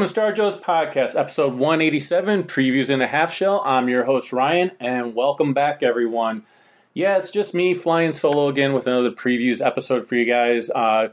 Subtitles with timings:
[0.00, 3.60] Welcome to Star Joe's podcast, episode 187, Previews in a Half Shell.
[3.62, 6.44] I'm your host, Ryan, and welcome back, everyone.
[6.94, 10.70] Yeah, it's just me flying solo again with another previews episode for you guys.
[10.70, 11.10] Uh,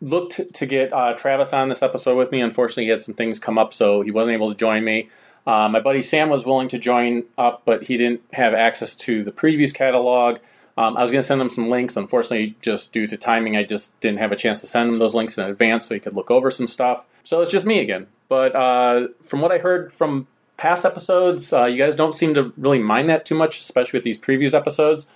[0.00, 2.40] looked to get uh, Travis on this episode with me.
[2.40, 5.08] Unfortunately, he had some things come up, so he wasn't able to join me.
[5.44, 9.24] Uh, my buddy Sam was willing to join up, but he didn't have access to
[9.24, 10.38] the previews catalog.
[10.76, 11.96] Um, I was going to send him some links.
[11.96, 15.14] Unfortunately, just due to timing, I just didn't have a chance to send him those
[15.14, 17.06] links in advance so he could look over some stuff.
[17.22, 18.08] So it's just me again.
[18.28, 20.26] But uh, from what I heard from
[20.56, 24.04] past episodes, uh, you guys don't seem to really mind that too much, especially with
[24.04, 25.06] these previews episodes.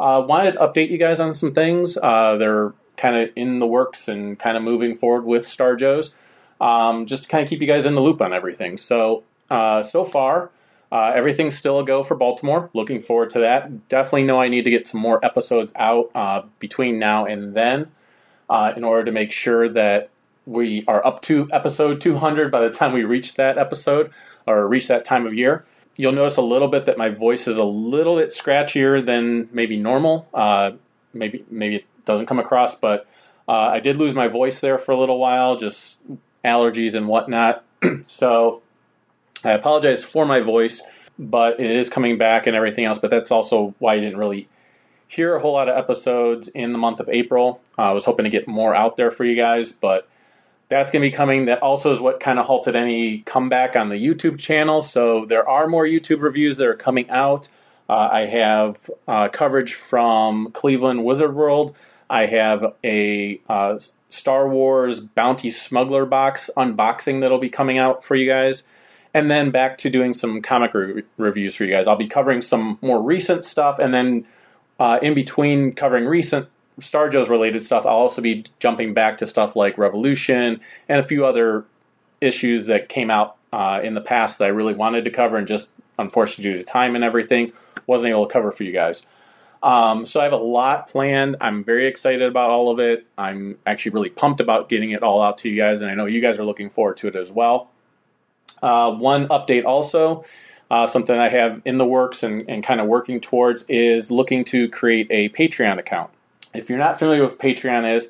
[0.00, 1.98] Uh, wanted to update you guys on some things.
[1.98, 6.14] Uh, they're kind of in the works and kind of moving forward with Star Joe's,
[6.60, 8.78] um, just to kind of keep you guys in the loop on everything.
[8.78, 10.50] So uh, so far,
[10.92, 12.68] uh, everything's still a go for Baltimore.
[12.74, 13.88] Looking forward to that.
[13.88, 17.90] Definitely know I need to get some more episodes out uh, between now and then
[18.50, 20.10] uh, in order to make sure that
[20.44, 24.12] we are up to episode 200 by the time we reach that episode
[24.46, 25.64] or reach that time of year.
[25.96, 29.78] You'll notice a little bit that my voice is a little bit scratchier than maybe
[29.78, 30.28] normal.
[30.34, 30.72] Uh,
[31.14, 33.06] maybe maybe it doesn't come across, but
[33.48, 35.96] uh, I did lose my voice there for a little while, just
[36.44, 37.64] allergies and whatnot.
[38.08, 38.62] so
[39.44, 40.82] I apologize for my voice,
[41.18, 42.98] but it is coming back and everything else.
[42.98, 44.48] But that's also why I didn't really
[45.08, 47.60] hear a whole lot of episodes in the month of April.
[47.78, 50.08] Uh, I was hoping to get more out there for you guys, but
[50.68, 51.46] that's going to be coming.
[51.46, 54.80] That also is what kind of halted any comeback on the YouTube channel.
[54.80, 57.48] So there are more YouTube reviews that are coming out.
[57.90, 61.76] Uh, I have uh, coverage from Cleveland Wizard World.
[62.08, 68.14] I have a uh, Star Wars Bounty Smuggler box unboxing that'll be coming out for
[68.14, 68.62] you guys.
[69.14, 71.86] And then back to doing some comic re- reviews for you guys.
[71.86, 74.26] I'll be covering some more recent stuff, and then
[74.78, 76.48] uh, in between covering recent
[76.80, 81.02] Star Joe's related stuff, I'll also be jumping back to stuff like Revolution and a
[81.02, 81.64] few other
[82.20, 85.46] issues that came out uh, in the past that I really wanted to cover and
[85.46, 87.52] just unfortunately due to time and everything
[87.86, 89.06] wasn't able to cover for you guys.
[89.62, 91.36] Um, so I have a lot planned.
[91.40, 93.06] I'm very excited about all of it.
[93.16, 96.06] I'm actually really pumped about getting it all out to you guys, and I know
[96.06, 97.70] you guys are looking forward to it as well.
[98.62, 100.24] Uh, one update also,
[100.70, 104.44] uh, something I have in the works and, and kind of working towards is looking
[104.46, 106.10] to create a Patreon account.
[106.54, 108.08] If you're not familiar with Patreon is,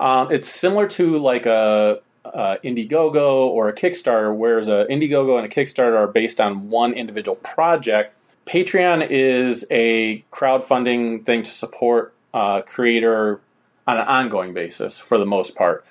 [0.00, 5.46] um, it's similar to like a, a Indiegogo or a Kickstarter, whereas a Indiegogo and
[5.46, 8.14] a Kickstarter are based on one individual project.
[8.46, 13.40] Patreon is a crowdfunding thing to support a creator
[13.86, 15.84] on an ongoing basis for the most part.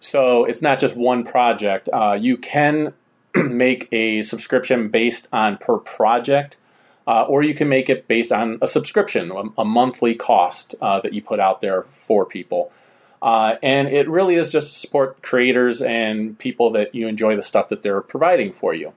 [0.00, 1.88] So it's not just one project.
[1.92, 2.94] Uh, you can
[3.34, 6.56] make a subscription based on per project,
[7.06, 11.12] uh, or you can make it based on a subscription, a, monthly cost uh, that
[11.12, 12.70] you put out there for people.
[13.20, 17.42] Uh, and it really is just to support creators and people that you enjoy the
[17.42, 18.92] stuff that they're providing for you.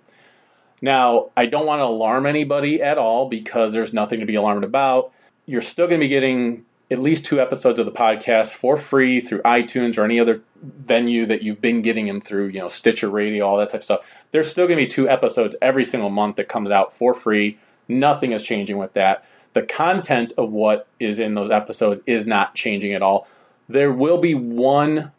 [0.82, 4.64] Now, I don't want to alarm anybody at all because there's nothing to be alarmed
[4.64, 5.14] about.
[5.46, 9.22] You're still going to be getting at least two episodes of the podcast for free
[9.22, 13.10] through iTunes or any other venue that you've been getting them through, you know, Stitcher
[13.10, 16.10] Radio, all that type of stuff, there's still going to be two episodes every single
[16.10, 17.58] month that comes out for free.
[17.88, 19.26] Nothing is changing with that.
[19.54, 23.26] The content of what is in those episodes is not changing at all.
[23.70, 25.12] There will be one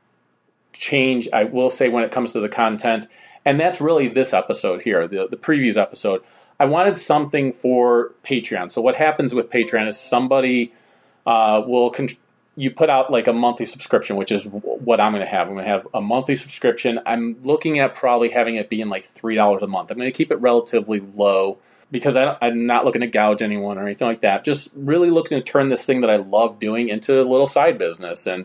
[0.75, 3.07] change, I will say, when it comes to the content,
[3.47, 6.23] and that's really this episode here, the, the previous episode.
[6.61, 8.71] I wanted something for Patreon.
[8.71, 10.73] So what happens with Patreon is somebody
[11.27, 12.09] uh, will con-
[12.57, 15.49] you put out like a monthly subscription, which is what I'm going to have.
[15.49, 17.01] I'm going to have a monthly subscription.
[17.07, 19.91] I'm looking at probably having it being like three dollars a month.
[19.91, 21.59] I'm going to keep it relatively low
[21.91, 24.45] because I, am not looking to gouge anyone or anything like that.
[24.45, 27.79] Just really looking to turn this thing that I love doing into a little side
[27.79, 28.45] business, and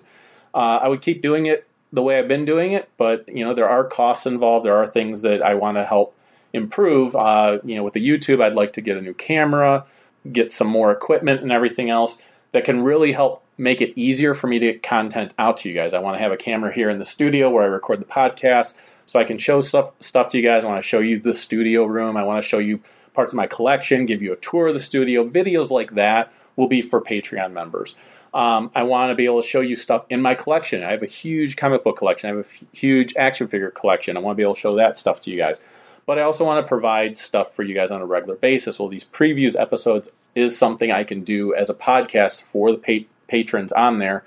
[0.54, 2.90] uh, I would keep doing it the way I've been doing it.
[2.98, 4.66] But you know, there are costs involved.
[4.66, 6.16] There are things that I want to help
[6.54, 7.14] improve.
[7.14, 9.86] Uh, you know, with the YouTube, I'd like to get a new camera,
[10.30, 12.22] get some more equipment, and everything else
[12.52, 15.76] that can really help make it easier for me to get content out to you
[15.76, 15.94] guys.
[15.94, 18.80] I want to have a camera here in the studio where I record the podcast
[19.06, 20.64] so I can show stuff stuff to you guys.
[20.64, 22.18] I want to show you the studio room.
[22.18, 22.82] I want to show you
[23.14, 25.28] parts of my collection, give you a tour of the studio.
[25.28, 27.96] Videos like that will be for Patreon members.
[28.34, 30.84] Um, I want to be able to show you stuff in my collection.
[30.84, 32.30] I have a huge comic book collection.
[32.30, 34.18] I have a f- huge action figure collection.
[34.18, 35.62] I want to be able to show that stuff to you guys.
[36.06, 38.80] But I also want to provide stuff for you guys on a regular basis.
[38.80, 43.08] Well, these previews episodes is something I can do as a podcast for the pa-
[43.28, 44.24] patrons on there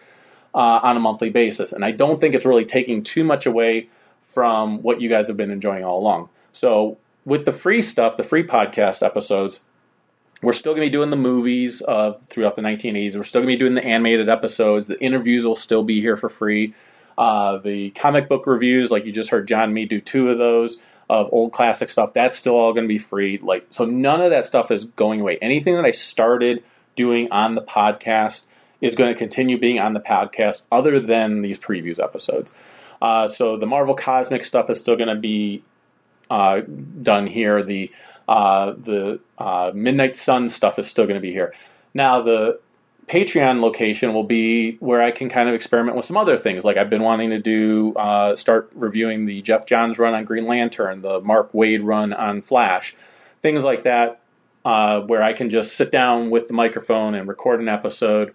[0.53, 1.73] uh, on a monthly basis.
[1.73, 3.89] And I don't think it's really taking too much away
[4.23, 6.29] from what you guys have been enjoying all along.
[6.53, 9.61] So with the free stuff, the free podcast episodes,
[10.43, 13.15] we're still going to be doing the movies uh, throughout the 1980s.
[13.15, 14.89] We're still going to be doing the animated episodes.
[14.89, 16.75] The interviews will still be here for free.
[17.17, 20.39] Uh, the comic book reviews, like you just heard John and me do two of
[20.39, 20.81] those
[21.11, 23.39] of old classic stuff, that's still all going to be free.
[23.39, 25.39] Like so, none of that stuff is going away.
[25.43, 26.63] Anything that I started
[26.95, 28.47] doing on the podcast
[28.81, 32.55] is going to continue being on the podcast, other than these previews episodes.
[33.03, 35.65] Uh, so the Marvel Cosmic stuff is still going to be
[36.31, 37.65] uh, done here.
[37.65, 37.91] The
[38.29, 41.55] uh, the uh, Midnight Sun stuff is still going to be here.
[41.93, 42.61] Now the
[43.07, 46.65] Patreon location will be where I can kind of experiment with some other things.
[46.65, 50.47] Like I've been wanting to do, uh, start reviewing the Geoff Johns run on Green
[50.47, 52.95] Lantern, the Mark Waid run on Flash,
[53.43, 54.21] things like that,
[54.65, 58.35] uh, where I can just sit down with the microphone and record an episode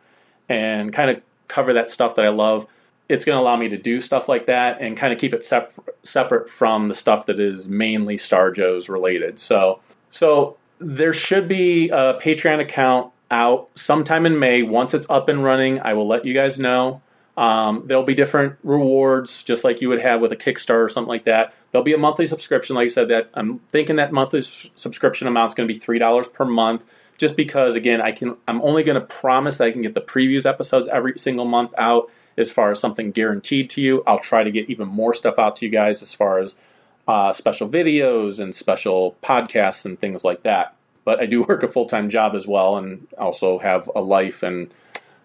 [0.49, 2.67] and kind of cover that stuff that I love.
[3.07, 5.43] It's going to allow me to do stuff like that and kind of keep it
[5.43, 5.73] sep-
[6.03, 9.39] separate from the stuff that is mainly Star Joe's related.
[9.39, 9.79] So,
[10.11, 14.63] so there should be a Patreon account out sometime in May.
[14.63, 17.01] Once it's up and running, I will let you guys know.
[17.35, 21.09] Um, there'll be different rewards, just like you would have with a Kickstarter or something
[21.09, 21.53] like that.
[21.71, 23.09] There'll be a monthly subscription, like I said.
[23.09, 26.85] That I'm thinking that monthly subscription amount is going to be three dollars per month,
[27.17, 28.37] just because again, I can.
[28.47, 32.11] I'm only going to promise I can get the previews episodes every single month out.
[32.37, 35.57] As far as something guaranteed to you, I'll try to get even more stuff out
[35.57, 36.55] to you guys as far as
[37.07, 41.69] uh, special videos and special podcasts and things like that but I do work a
[41.69, 44.69] full time job as well, and also have a life and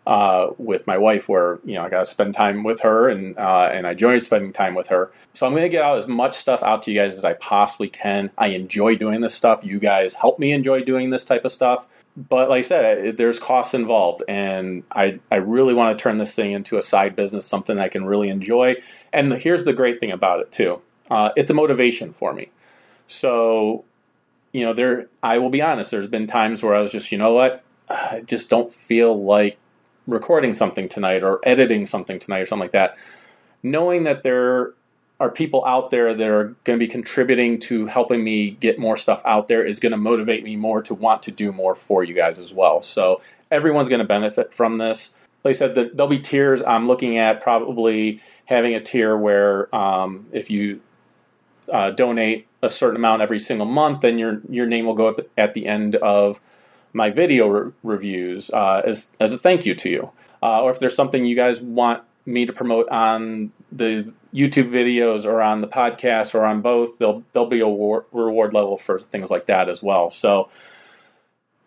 [0.06, 3.38] uh, with my wife where you know I got to spend time with her, and
[3.38, 5.12] uh, and I enjoy spending time with her.
[5.35, 7.88] So I'm to get out as much stuff out to you guys as I possibly
[7.88, 8.31] can.
[8.37, 9.65] I enjoy doing this stuff.
[9.65, 11.87] You guys help me enjoy doing this type of stuff.
[12.17, 16.35] But like I said, there's costs involved, and I I really want to turn this
[16.35, 18.76] thing into a side business, something I can really enjoy.
[19.12, 22.49] And the, here's the great thing about it too, uh, it's a motivation for me.
[23.07, 23.85] So
[24.52, 27.19] you know, there, I will be honest, there's been times where I was just, you
[27.19, 29.59] know what, I just don't feel like
[30.07, 32.97] recording something tonight or editing something tonight or something like that.
[33.62, 34.75] Knowing that there
[35.21, 38.97] are people out there that are going to be contributing to helping me get more
[38.97, 42.02] stuff out there is going to motivate me more to want to do more for
[42.02, 42.80] you guys as well.
[42.80, 45.14] So everyone's going to benefit from this.
[45.45, 46.62] Like I said, there'll be tiers.
[46.62, 50.80] I'm looking at probably having a tier where um, if you
[51.73, 55.21] uh, donate a certain amount every single month, then your your name will go up
[55.37, 56.41] at the end of
[56.93, 60.11] my video re- reviews uh, as as a thank you to you.
[60.43, 65.25] Uh, or if there's something you guys want me to promote on the YouTube videos
[65.25, 68.99] or on the podcast or on both, there'll there'll be a war- reward level for
[68.99, 70.11] things like that as well.
[70.11, 70.49] So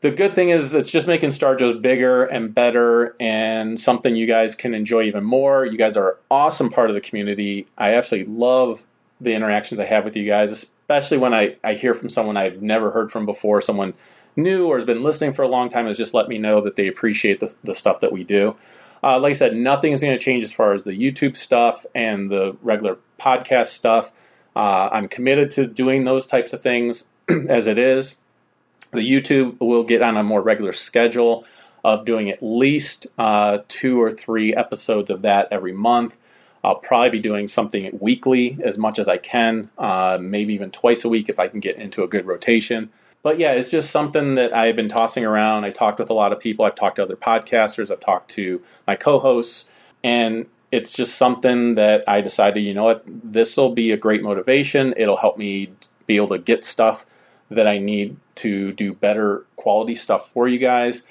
[0.01, 4.27] the good thing is it's just making Star Joe's bigger and better and something you
[4.27, 5.65] guys can enjoy even more.
[5.65, 7.67] You guys are an awesome part of the community.
[7.77, 8.83] I absolutely love
[9.23, 12.61] the interactions I have with you guys, especially when I, I hear from someone I've
[12.61, 13.93] never heard from before, someone
[14.35, 16.75] new or has been listening for a long time, has just let me know that
[16.75, 18.55] they appreciate the, the stuff that we do.
[19.03, 21.85] Uh, like I said, nothing is going to change as far as the YouTube stuff
[21.93, 24.11] and the regular podcast stuff.
[24.55, 28.17] Uh, I'm committed to doing those types of things as it is.
[28.91, 31.45] The YouTube will get on a more regular schedule.
[31.83, 36.17] of doing at least uh, two or three episodes of that every month.
[36.63, 41.03] I'll probably be doing something weekly as much as I can, uh, maybe even twice
[41.03, 42.89] a week if I can get into a good rotation.
[43.21, 45.65] But yeah, it's just something that I've been tossing around.
[45.65, 46.65] I talked with a lot of people.
[46.65, 47.91] I've talked to other podcasters.
[47.91, 49.69] I've talked to my co-hosts,
[50.03, 54.23] and it's just something that I decided, you know what, this will be a great
[54.23, 54.93] motivation.
[54.97, 55.71] It'll help me
[56.07, 57.05] be able to get stuff
[57.51, 61.03] that I need to do better quality stuff for you guys.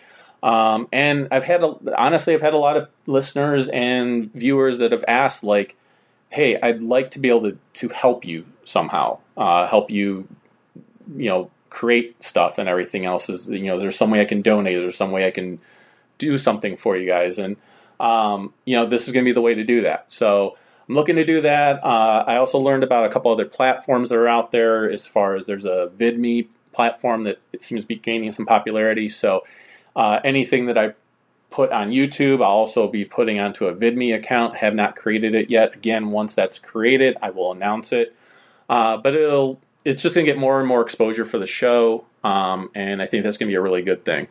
[0.42, 4.92] Um, and I've had, a, honestly, I've had a lot of listeners and viewers that
[4.92, 5.76] have asked, like,
[6.30, 10.26] hey, I'd like to be able to, to help you somehow, uh, help you,
[11.14, 13.30] you know, create stuff and everything else.
[13.30, 14.76] Is, you know, is there some way I can donate?
[14.76, 15.60] Is there some way I can
[16.18, 17.38] do something for you guys?
[17.38, 17.56] And,
[18.00, 20.06] um, you know, this is going to be the way to do that.
[20.08, 20.56] So
[20.88, 21.84] I'm looking to do that.
[21.84, 25.36] Uh, I also learned about a couple other platforms that are out there as far
[25.36, 29.08] as there's a VidMe platform that it seems to be gaining some popularity.
[29.08, 29.44] So
[29.94, 30.94] uh, anything that I
[31.50, 34.56] put on YouTube, I'll also be putting onto a VidMe account.
[34.56, 35.74] Have not created it yet.
[35.74, 38.14] Again, once that's created, I will announce it.
[38.68, 42.04] Uh, but it'll it's just going to get more and more exposure for the show,
[42.22, 44.28] um, and I think that's going to be a really good thing.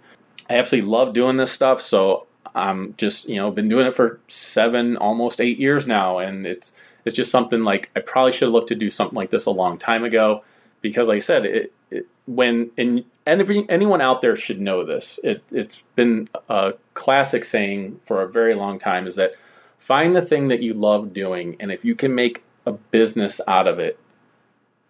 [0.50, 4.20] I absolutely love doing this stuff, so I'm just you know been doing it for
[4.28, 6.74] seven, almost eight years now, and it's
[7.06, 9.52] it's just something like I probably should have looked to do something like this a
[9.52, 10.44] long time ago
[10.82, 15.20] because, like I said, it, it when and every, anyone out there should know this.
[15.24, 19.34] It, it's been a classic saying for a very long time is that
[19.78, 23.68] find the thing that you love doing, and if you can make a business out
[23.68, 24.00] of it,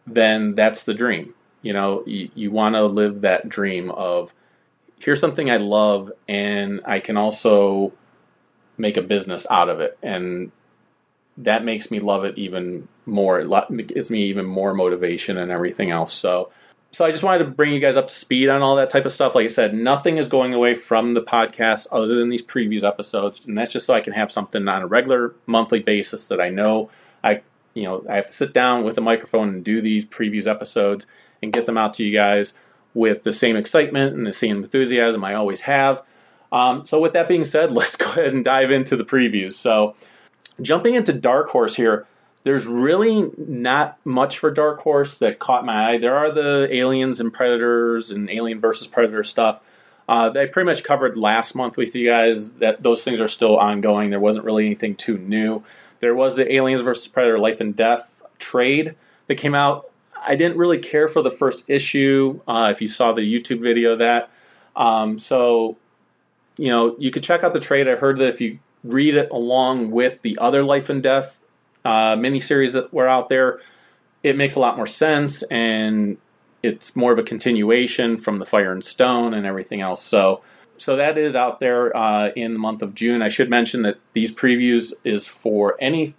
[0.05, 1.33] then that's the dream.
[1.61, 4.33] You know, you, you want to live that dream of
[4.99, 7.93] here's something I love, and I can also
[8.77, 10.51] make a business out of it, and
[11.37, 13.39] that makes me love it even more.
[13.39, 16.13] It gives me even more motivation and everything else.
[16.13, 16.51] So,
[16.91, 19.05] so I just wanted to bring you guys up to speed on all that type
[19.05, 19.35] of stuff.
[19.35, 23.47] Like I said, nothing is going away from the podcast other than these previews episodes,
[23.47, 26.49] and that's just so I can have something on a regular monthly basis that I
[26.49, 26.89] know
[27.23, 27.41] I,
[27.73, 31.05] you know, I have to sit down with a microphone and do these previews episodes
[31.41, 32.53] and get them out to you guys
[32.93, 36.03] with the same excitement and the same enthusiasm I always have.
[36.51, 39.53] Um, so with that being said, let's go ahead and dive into the previews.
[39.53, 39.95] So
[40.61, 42.07] jumping into Dark Horse here,
[42.43, 45.97] there's really not much for Dark Horse that caught my eye.
[45.99, 49.61] There are the aliens and predators and alien versus predator stuff.
[50.09, 53.57] Uh, I pretty much covered last month with you guys that those things are still
[53.57, 54.09] ongoing.
[54.09, 55.63] There wasn't really anything too new.
[55.99, 58.95] There was the aliens versus predator life and death trade
[59.27, 59.89] that came out.
[60.15, 62.41] I didn't really care for the first issue.
[62.47, 64.31] Uh, if you saw the YouTube video of that,
[64.75, 65.77] um, so
[66.57, 67.87] you know you could check out the trade.
[67.87, 71.40] I heard that if you read it along with the other life and death
[71.83, 73.59] uh, miniseries that were out there,
[74.23, 76.17] it makes a lot more sense and
[76.63, 80.03] it's more of a continuation from the Fire and Stone and everything else.
[80.03, 80.41] So,
[80.77, 83.21] so that is out there uh, in the month of June.
[83.21, 86.13] I should mention that these previews is for any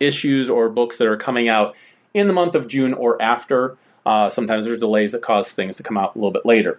[0.00, 1.76] issues or books that are coming out
[2.14, 3.76] in the month of June or after.
[4.04, 6.78] Uh, sometimes there's delays that cause things to come out a little bit later.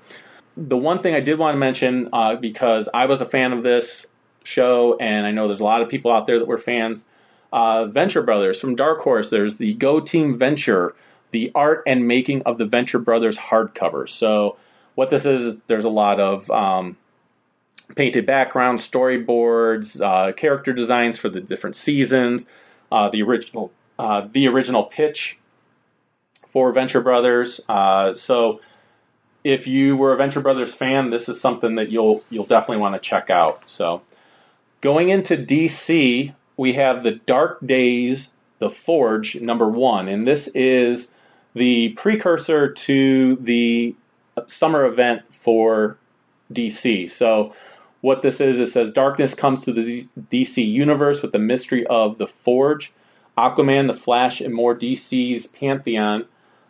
[0.58, 3.64] The one thing I did want to mention, uh, because I was a fan of
[3.64, 4.08] this
[4.44, 7.06] show, and I know there's a lot of people out there that were fans,
[7.51, 9.29] uh, Venture Brothers from Dark Horse.
[9.29, 10.96] There's the Go Team Venture,
[11.32, 14.08] the art and making of the Venture Brothers hardcover.
[14.08, 14.58] So
[14.96, 16.98] what this is, there's a lot of um,
[17.96, 22.46] painted backgrounds, storyboards, uh, character designs for the different seasons,
[22.91, 25.38] uh, the original uh, the original pitch
[26.48, 27.60] for Venture Brothers.
[27.68, 28.62] Uh, so
[29.44, 32.96] if you were a Venture Brothers fan, this is something that you'll you'll definitely want
[32.96, 33.70] to check out.
[33.70, 34.01] So
[34.82, 41.10] going into DC, we have the Dark Days, the Forge, number one, and this is
[41.54, 43.96] the precursor to the
[44.48, 45.96] summer event for
[46.51, 47.10] DC.
[47.10, 47.56] So,
[48.01, 52.18] what this is, it says darkness comes to the DC universe with the mystery of
[52.18, 52.92] the Forge,
[53.38, 56.25] Aquaman, the Flash, and more DC's pantheon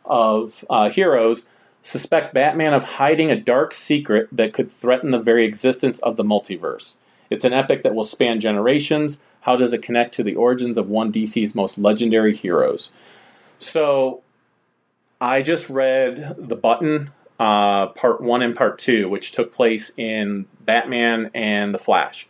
[0.05, 1.48] of uh, heroes
[1.81, 6.24] suspect Batman of hiding a dark secret that could threaten the very existence of the
[6.24, 6.96] multiverse.
[7.31, 10.89] It's an epic that will span generations, how does it connect to the origins of
[10.89, 12.91] one DC's most legendary heroes?
[13.60, 14.22] So,
[15.22, 20.46] I just read The Button, uh, part one and part two, which took place in
[20.62, 22.27] Batman and the Flash.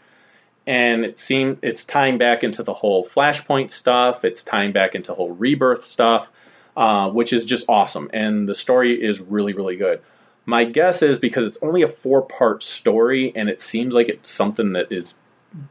[0.65, 4.23] And it seemed it's tying back into the whole Flashpoint stuff.
[4.23, 6.31] It's tying back into whole Rebirth stuff,
[6.77, 8.11] uh, which is just awesome.
[8.13, 10.01] And the story is really, really good.
[10.45, 14.29] My guess is because it's only a four part story and it seems like it's
[14.29, 15.15] something that is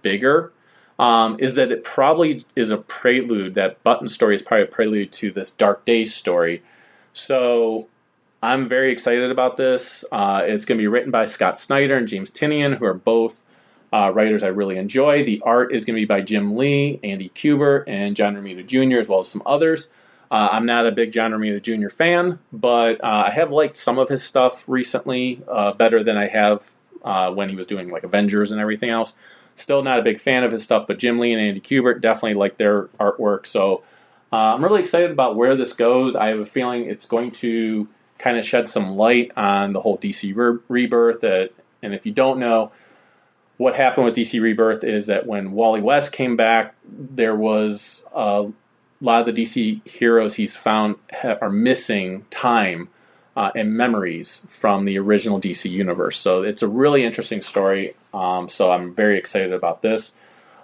[0.02, 0.52] bigger,
[0.98, 3.54] um, is that it probably is a prelude.
[3.54, 6.62] That button story is probably a prelude to this Dark Days story.
[7.12, 7.88] So
[8.42, 10.04] I'm very excited about this.
[10.10, 13.44] Uh, it's going to be written by Scott Snyder and James Tynion, who are both
[13.92, 15.24] uh, writers I really enjoy.
[15.24, 18.98] The art is going to be by Jim Lee, Andy Kubert, and John Romita Jr.,
[18.98, 19.88] as well as some others.
[20.30, 21.88] Uh, I'm not a big John Romita Jr.
[21.88, 26.26] fan, but uh, I have liked some of his stuff recently uh, better than I
[26.26, 26.70] have
[27.02, 29.14] uh, when he was doing like Avengers and everything else.
[29.58, 32.34] Still not a big fan of his stuff, but Jim Lee and Andy Kubert definitely
[32.34, 33.46] like their artwork.
[33.46, 33.82] So
[34.32, 36.16] uh, I'm really excited about where this goes.
[36.16, 37.88] I have a feeling it's going to
[38.18, 41.24] kind of shed some light on the whole DC re- rebirth.
[41.24, 42.72] and if you don't know,
[43.58, 48.50] what happened with DC Rebirth is that when Wally West came back, there was a
[49.00, 52.88] lot of the DC heroes he's found ha- are missing time
[53.38, 56.18] uh, and memories from the original DC universe.
[56.18, 57.94] So it's a really interesting story.
[58.12, 60.12] Um, so I'm very excited about this.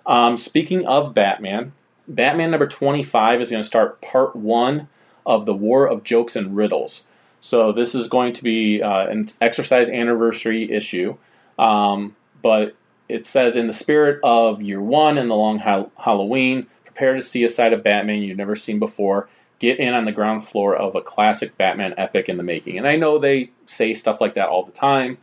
[0.04, 1.71] Um, speaking of Batman,
[2.09, 4.88] Batman number 25 is going to start part one
[5.25, 7.07] of the War of Jokes and Riddles.
[7.40, 11.16] So this is going to be uh, an exercise anniversary issue.
[11.57, 12.75] Um, but
[13.09, 17.23] it says, in the spirit of year one and the long ha- Halloween, prepare to
[17.23, 19.28] see a side of Batman you've never seen before.
[19.64, 22.76] Get in on the ground floor of a classic Batman epic in the making.
[22.76, 25.16] And I know they say stuff like that all the time,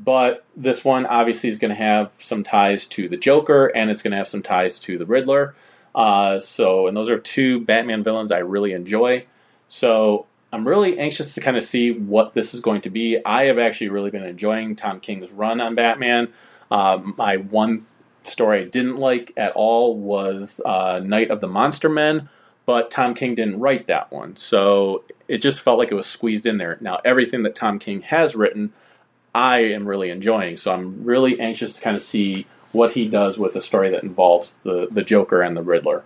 [0.00, 4.02] but this one obviously is going to have some ties to the Joker and it's
[4.02, 5.54] going to have some ties to the Riddler.
[5.94, 9.26] Uh, so, and those are two Batman villains I really enjoy.
[9.68, 13.24] So, I'm really anxious to kind of see what this is going to be.
[13.24, 16.32] I have actually really been enjoying Tom King's run on Batman.
[16.68, 17.86] Um, my one
[18.24, 22.28] story I didn't like at all was uh, Night of the Monster Men,
[22.68, 26.44] but Tom King didn't write that one, so it just felt like it was squeezed
[26.44, 26.76] in there.
[26.82, 28.74] Now everything that Tom King has written,
[29.34, 33.38] I am really enjoying, so I'm really anxious to kind of see what he does
[33.38, 36.04] with a story that involves the the Joker and the Riddler.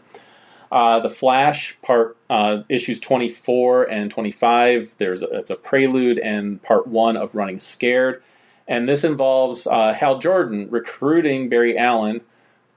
[0.70, 4.94] Uh, the Flash part uh, issues 24 and 25.
[4.98, 8.22] There's a, it's a prelude and part one of Running Scared.
[8.68, 12.20] And this involves uh, Hal Jordan recruiting Barry Allen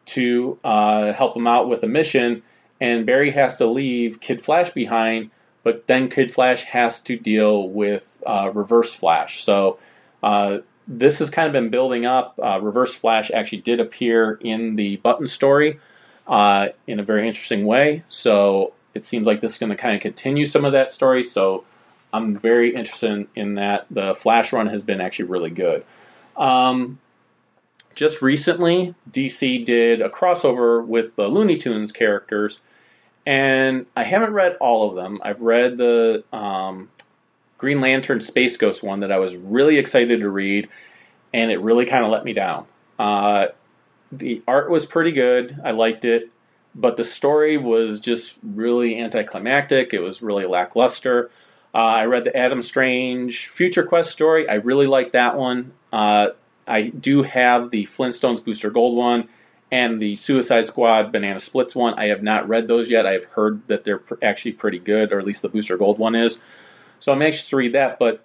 [0.05, 2.41] to uh, help him out with a mission.
[2.79, 5.31] And Barry has to leave Kid Flash behind,
[5.63, 9.43] but then Kid Flash has to deal with uh, Reverse Flash.
[9.43, 9.79] So
[10.21, 12.39] uh, this has kind of been building up.
[12.41, 15.79] Uh, Reverse Flash actually did appear in the Button story
[16.27, 18.03] uh, in a very interesting way.
[18.09, 21.23] So it seems like this is going to kind of continue some of that story.
[21.23, 21.63] So
[22.13, 23.87] I'm very interested in that.
[23.89, 25.85] The Flash run has been actually really good.
[26.37, 26.99] Um,
[27.95, 32.61] just recently, DC did a crossover with the Looney Tunes characters,
[33.25, 35.21] and I haven't read all of them.
[35.23, 36.89] I've read the um,
[37.57, 40.69] Green Lantern Space Ghost one that I was really excited to read,
[41.33, 42.65] and it really kind of let me down.
[42.99, 43.47] Uh,
[44.11, 45.59] the art was pretty good.
[45.63, 46.29] I liked it,
[46.75, 49.93] but the story was just really anticlimactic.
[49.93, 51.31] It was really lackluster.
[51.73, 54.47] Uh, I read the Adam Strange Future Quest story.
[54.47, 55.73] I really liked that one.
[55.91, 56.29] Uh,
[56.67, 59.29] I do have the Flintstones Booster Gold one
[59.71, 61.95] and the Suicide Squad Banana Splits one.
[61.95, 63.05] I have not read those yet.
[63.05, 65.99] I have heard that they're pr- actually pretty good, or at least the Booster Gold
[65.99, 66.41] one is.
[66.99, 67.99] So I'm anxious to read that.
[67.99, 68.23] But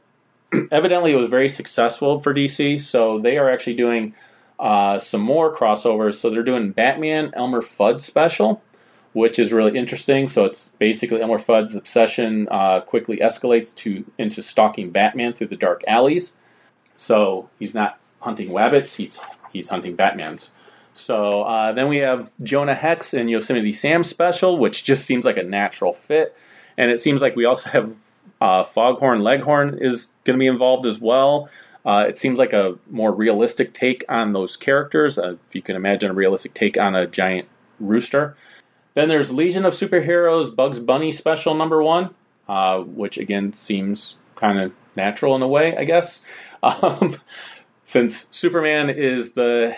[0.70, 2.80] evidently, it was very successful for DC.
[2.80, 4.14] So they are actually doing
[4.58, 6.14] uh, some more crossovers.
[6.14, 8.62] So they're doing Batman Elmer Fudd special
[9.12, 10.28] which is really interesting.
[10.28, 15.56] So it's basically Elmer Fudd's obsession uh, quickly escalates to into stalking Batman through the
[15.56, 16.36] dark alleys.
[16.96, 19.18] So he's not hunting rabbits; he's
[19.52, 20.50] he's hunting Batmans.
[20.92, 25.36] So uh, then we have Jonah Hex in Yosemite Sam special, which just seems like
[25.36, 26.36] a natural fit,
[26.76, 27.94] and it seems like we also have
[28.40, 31.48] uh, Foghorn Leghorn is going to be involved as well.
[31.84, 35.18] Uh, it seems like a more realistic take on those characters.
[35.18, 38.36] Uh, if you can imagine a realistic take on a giant rooster.
[38.94, 42.14] Then there's Legion of Superheroes Bugs Bunny Special Number One,
[42.48, 46.20] uh, which again seems kind of natural in a way, I guess,
[46.62, 47.16] um,
[47.90, 49.76] since Superman is the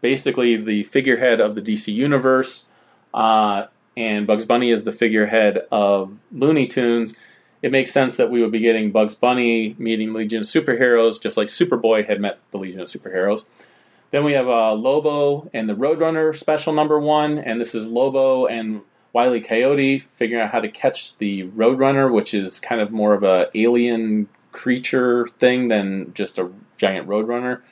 [0.00, 2.64] basically the figurehead of the DC universe,
[3.12, 3.66] uh,
[3.96, 7.16] and Bugs Bunny is the figurehead of Looney Tunes.
[7.60, 11.36] It makes sense that we would be getting Bugs Bunny meeting Legion of Superheroes, just
[11.36, 13.44] like Superboy had met the Legion of Superheroes.
[14.12, 18.46] Then we have uh, Lobo and the Roadrunner special number one, and this is Lobo
[18.46, 23.14] and Wiley Coyote figuring out how to catch the Roadrunner, which is kind of more
[23.14, 27.62] of a alien creature thing than just a giant Roadrunner.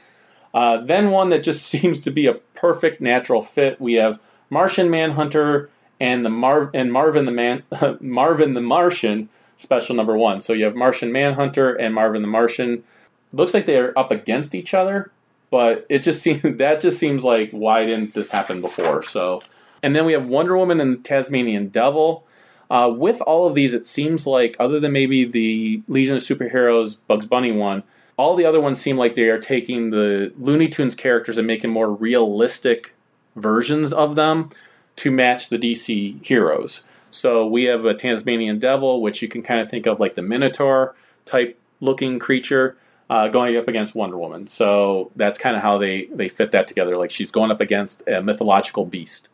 [0.55, 3.81] Uh, then one that just seems to be a perfect natural fit.
[3.81, 5.69] We have Martian Manhunter
[5.99, 7.65] and the Marv and Marvin the Man
[8.01, 10.41] Marvin the Martian special number one.
[10.41, 12.85] So you have Martian Manhunter and Marvin the Martian.
[13.33, 15.11] Looks like they are up against each other,
[15.51, 19.03] but it just seems that just seems like why didn't this happen before?
[19.03, 19.43] So,
[19.83, 22.25] and then we have Wonder Woman and the Tasmanian Devil.
[22.71, 26.97] Uh, with all of these, it seems like, other than maybe the Legion of Superheroes
[27.07, 27.83] Bugs Bunny one,
[28.17, 31.71] all the other ones seem like they are taking the Looney Tunes characters and making
[31.71, 32.95] more realistic
[33.37, 34.51] versions of them
[34.97, 36.83] to match the DC heroes.
[37.11, 40.23] So we have a Tasmanian Devil, which you can kind of think of like the
[40.23, 42.77] Minotaur type looking creature.
[43.09, 46.67] Uh, going up against Wonder Woman, so that's kind of how they they fit that
[46.67, 46.97] together.
[46.97, 49.29] Like she's going up against a mythological beast.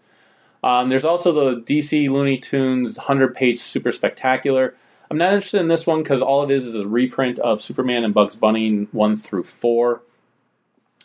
[0.63, 4.75] Um, there's also the DC Looney Tunes 100 page Super Spectacular.
[5.11, 8.05] I'm not interested in this one because all it is is a reprint of Superman
[8.05, 10.03] and Bugs Bunny 1 through 4,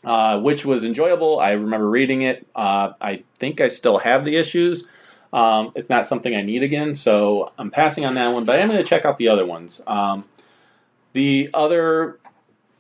[0.03, 1.39] uh, which was enjoyable.
[1.39, 2.47] I remember reading it.
[2.55, 4.85] Uh, I think I still have the issues.
[5.33, 8.59] Um, it's not something I need again, so I'm passing on that one, but I
[8.59, 9.81] am going to check out the other ones.
[9.85, 10.23] Um,
[11.11, 12.19] the other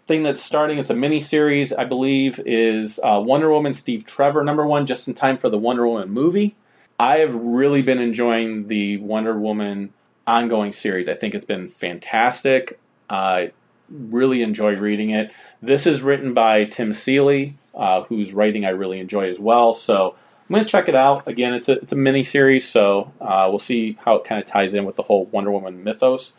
[0.05, 4.43] thing that's starting, it's a mini series, I believe, is uh, Wonder Woman Steve Trevor
[4.43, 6.55] number one, just in time for the Wonder Woman movie.
[6.99, 9.93] I have really been enjoying the Wonder Woman
[10.25, 11.07] ongoing series.
[11.07, 12.79] I think it's been fantastic.
[13.09, 13.51] I
[13.89, 15.31] really enjoy reading it.
[15.61, 19.75] This is written by Tim Seeley, uh, whose writing I really enjoy as well.
[19.75, 20.15] So
[20.49, 21.27] I'm going to check it out.
[21.27, 24.47] Again, it's a it's a mini series, so uh, we'll see how it kind of
[24.47, 26.33] ties in with the whole Wonder Woman mythos.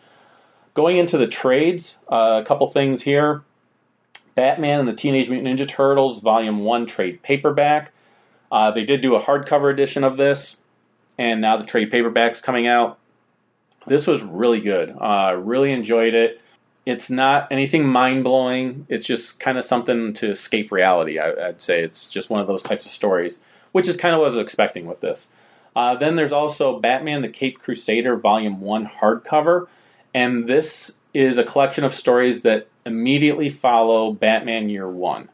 [0.74, 3.42] Going into the trades, uh, a couple things here.
[4.34, 7.92] Batman and the Teenage Mutant Ninja Turtles Volume 1 trade paperback.
[8.50, 10.56] Uh, they did do a hardcover edition of this,
[11.18, 12.98] and now the trade paperback's coming out.
[13.86, 14.94] This was really good.
[14.98, 16.40] Uh, really enjoyed it.
[16.86, 18.86] It's not anything mind blowing.
[18.88, 21.18] It's just kind of something to escape reality.
[21.18, 23.38] I, would say it's just one of those types of stories,
[23.72, 25.28] which is kind of what I was expecting with this.
[25.76, 29.68] Uh, then there's also Batman: The Cape Crusader Volume One hardcover,
[30.14, 35.28] and this is a collection of stories that immediately follow Batman Year One.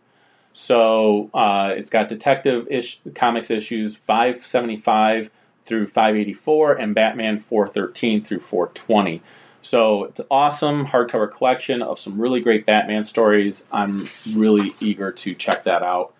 [0.54, 5.30] So uh, it's got Detective ish, Comics issues 575
[5.64, 9.20] through 584 and Batman 413 through 420.
[9.62, 13.66] So it's an awesome hardcover collection of some really great Batman stories.
[13.72, 16.14] I'm really eager to check that out.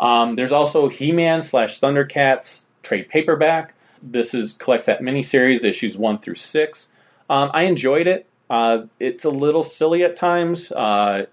[0.00, 3.74] Um, there's also He-Man slash Thundercats trade paperback.
[4.02, 6.90] This is collects that miniseries, issues one through six.
[7.30, 8.26] Um, I enjoyed it.
[8.48, 10.72] Uh, it's a little silly at times.
[10.72, 11.26] Uh,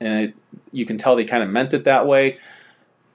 [0.00, 0.34] and it,
[0.72, 2.38] you can tell they kind of meant it that way.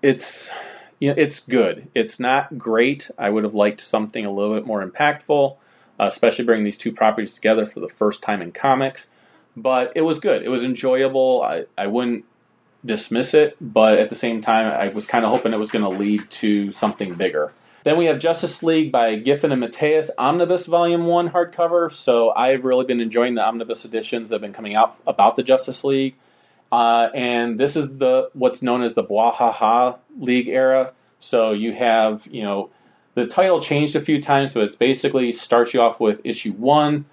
[0.01, 0.51] It's
[0.99, 1.89] you know it's good.
[1.93, 3.09] It's not great.
[3.17, 5.57] I would have liked something a little bit more impactful,
[5.99, 9.09] uh, especially bringing these two properties together for the first time in comics.
[9.57, 10.43] But it was good.
[10.43, 11.41] It was enjoyable.
[11.43, 12.25] I, I wouldn't
[12.85, 15.83] dismiss it, but at the same time, I was kind of hoping it was going
[15.83, 17.51] to lead to something bigger.
[17.83, 21.91] Then we have Justice League by Giffen and Mateus Omnibus Volume 1 hardcover.
[21.91, 25.43] So I've really been enjoying the omnibus editions that have been coming out about the
[25.43, 26.15] Justice League.
[26.71, 30.93] Uh, and this is the what's known as the Bwahaha League era.
[31.19, 32.69] So you have, you know,
[33.15, 37.05] the title changed a few times, but it's basically starts you off with issue one,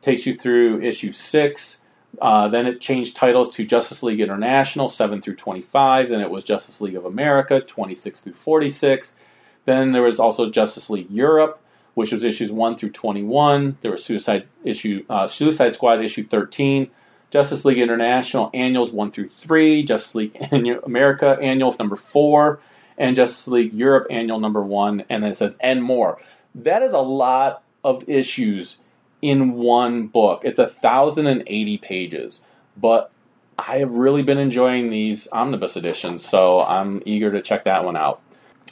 [0.00, 1.80] takes you through issue six.
[2.20, 6.08] Uh, then it changed titles to Justice League International, 7 through 25.
[6.08, 9.16] Then it was Justice League of America, 26 through 46.
[9.64, 11.60] Then there was also Justice League Europe,
[11.94, 13.78] which was issues 1 through 21.
[13.80, 16.90] There was Suicide issue, uh, Suicide Squad issue 13.
[17.34, 20.36] Justice League International annuals 1 through 3, Justice League
[20.84, 22.60] America annuals number 4,
[22.96, 26.20] and Justice League Europe annual number 1, and then it says and more.
[26.54, 28.78] That is a lot of issues
[29.20, 30.42] in one book.
[30.44, 32.40] It's a 1,080 pages,
[32.76, 33.10] but
[33.58, 37.96] I have really been enjoying these omnibus editions, so I'm eager to check that one
[37.96, 38.20] out.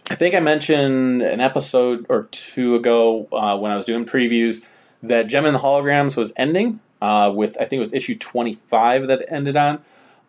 [0.09, 4.64] I think I mentioned an episode or two ago uh, when I was doing previews
[5.03, 9.08] that Jem and the Holograms was ending uh, with I think it was issue 25
[9.08, 9.80] that ended on.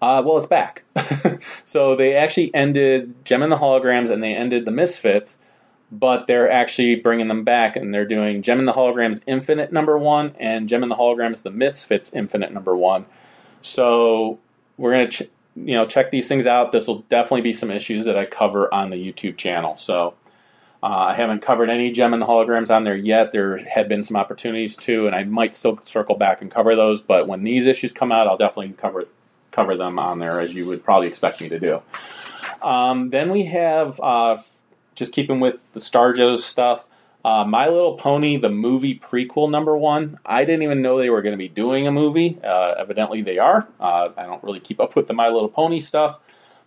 [0.02, 0.84] Uh, well, it's back.
[1.64, 5.38] so they actually ended Jem and the Holograms and they ended the Misfits,
[5.92, 9.96] but they're actually bringing them back and they're doing Jem and the Holograms Infinite number
[10.00, 13.06] one and Jem and the Holograms the Misfits Infinite number one.
[13.62, 14.40] So
[14.76, 16.72] we're gonna ch- you know check these things out.
[16.72, 19.78] This will definitely be some issues that I cover on the YouTube channel.
[19.78, 20.16] So
[20.86, 23.32] I haven't covered any Jem and the holograms on there yet.
[23.32, 27.00] There had been some opportunities to, and I might still circle back and cover those.
[27.00, 29.08] But when these issues come out, I'll definitely cover
[29.52, 31.82] cover them on there as you would probably expect me to do.
[32.62, 34.38] Um, then we have uh,
[34.96, 36.88] just keeping with the StarJoes stuff.
[37.24, 40.18] Uh, My Little Pony, the movie prequel number one.
[40.26, 42.38] I didn't even know they were going to be doing a movie.
[42.44, 43.68] Uh, evidently, they are.
[43.80, 46.20] Uh, I don't really keep up with the My Little Pony stuff,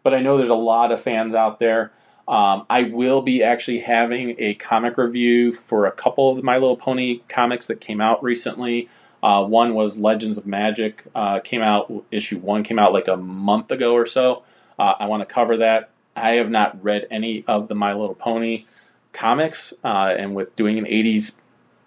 [0.02, 1.92] but I know there's a lot of fans out there.
[2.28, 6.76] Um, I will be actually having a comic review for a couple of My Little
[6.76, 8.88] Pony comics that came out recently.
[9.22, 13.16] Uh, one was Legends of Magic, uh, came out, issue one came out like a
[13.16, 14.42] month ago or so.
[14.78, 15.90] Uh, I want to cover that.
[16.14, 18.64] I have not read any of the My Little Pony
[19.12, 21.34] comics, uh, and with doing an 80s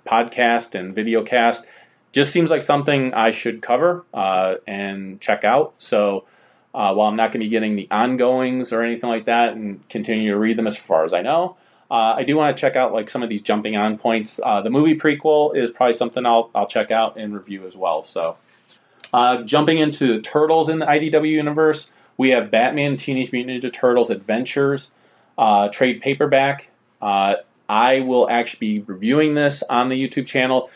[0.06, 1.66] podcast and video cast
[2.12, 5.76] just seems like something I should cover uh, and check out.
[5.78, 6.26] So
[6.74, 9.88] uh, while I'm not going to be getting the ongoings or anything like that and
[9.90, 11.58] continue to read them as far as I know,
[11.90, 14.40] uh, I do want to check out like some of these jumping on points.
[14.44, 18.04] Uh, the movie prequel is probably something I'll I'll check out and review as well.
[18.04, 18.38] So
[19.12, 24.12] uh, jumping into Turtles in the IDW universe, we have Batman Teenage Mutant Ninja Turtles
[24.12, 24.92] Adventures
[25.38, 26.70] uh, trade paperback.
[27.70, 30.72] I will actually be reviewing this on the YouTube channel.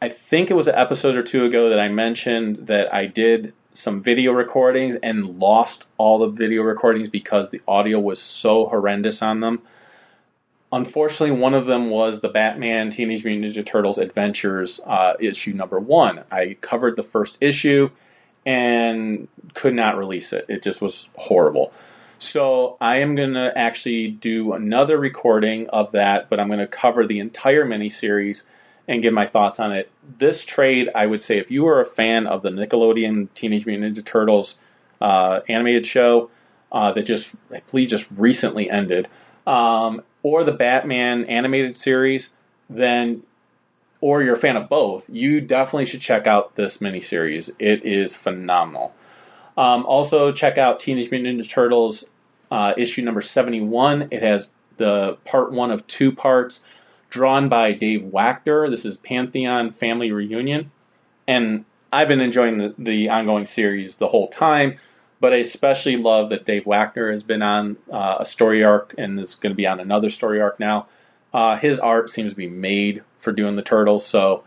[0.00, 3.52] I think it was an episode or two ago that I mentioned that I did
[3.84, 9.22] some video recordings and lost all the video recordings because the audio was so horrendous
[9.22, 9.60] on them.
[10.72, 15.78] Unfortunately, one of them was the Batman Teenage Mutant Ninja Turtles Adventures uh, issue number
[15.78, 16.24] one.
[16.32, 17.90] I covered the first issue
[18.44, 20.46] and could not release it.
[20.48, 21.72] It just was horrible.
[22.18, 26.66] So I am going to actually do another recording of that, but I'm going to
[26.66, 28.44] cover the entire miniseries
[28.86, 29.90] and give my thoughts on it.
[30.18, 33.96] This trade, I would say, if you are a fan of the Nickelodeon Teenage Mutant
[33.96, 34.58] Ninja Turtles
[35.00, 36.30] uh, animated show
[36.70, 39.08] uh, that just, I believe, just recently ended,
[39.46, 42.34] um, or the Batman animated series,
[42.68, 43.22] then,
[44.00, 47.50] or you're a fan of both, you definitely should check out this miniseries.
[47.58, 48.94] It is phenomenal.
[49.56, 52.04] Um, also, check out Teenage Mutant Ninja Turtles
[52.50, 54.08] uh, issue number 71.
[54.10, 56.64] It has the part one of two parts
[57.14, 58.68] drawn by Dave Wachter.
[58.68, 60.72] This is Pantheon Family Reunion.
[61.28, 64.78] And I've been enjoying the, the ongoing series the whole time,
[65.20, 69.20] but I especially love that Dave Wachter has been on uh, a story arc and
[69.20, 70.88] is going to be on another story arc now.
[71.32, 74.42] Uh, his art seems to be made for doing the Turtles, so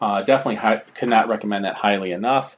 [0.00, 2.56] uh, definitely hi- could not recommend that highly enough.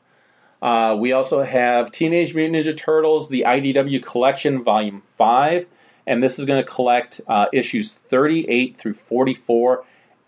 [0.60, 5.66] Uh, we also have Teenage Mutant Ninja Turtles, the IDW Collection, Volume 5
[6.06, 9.84] and this is going to collect uh, issues 38 through 44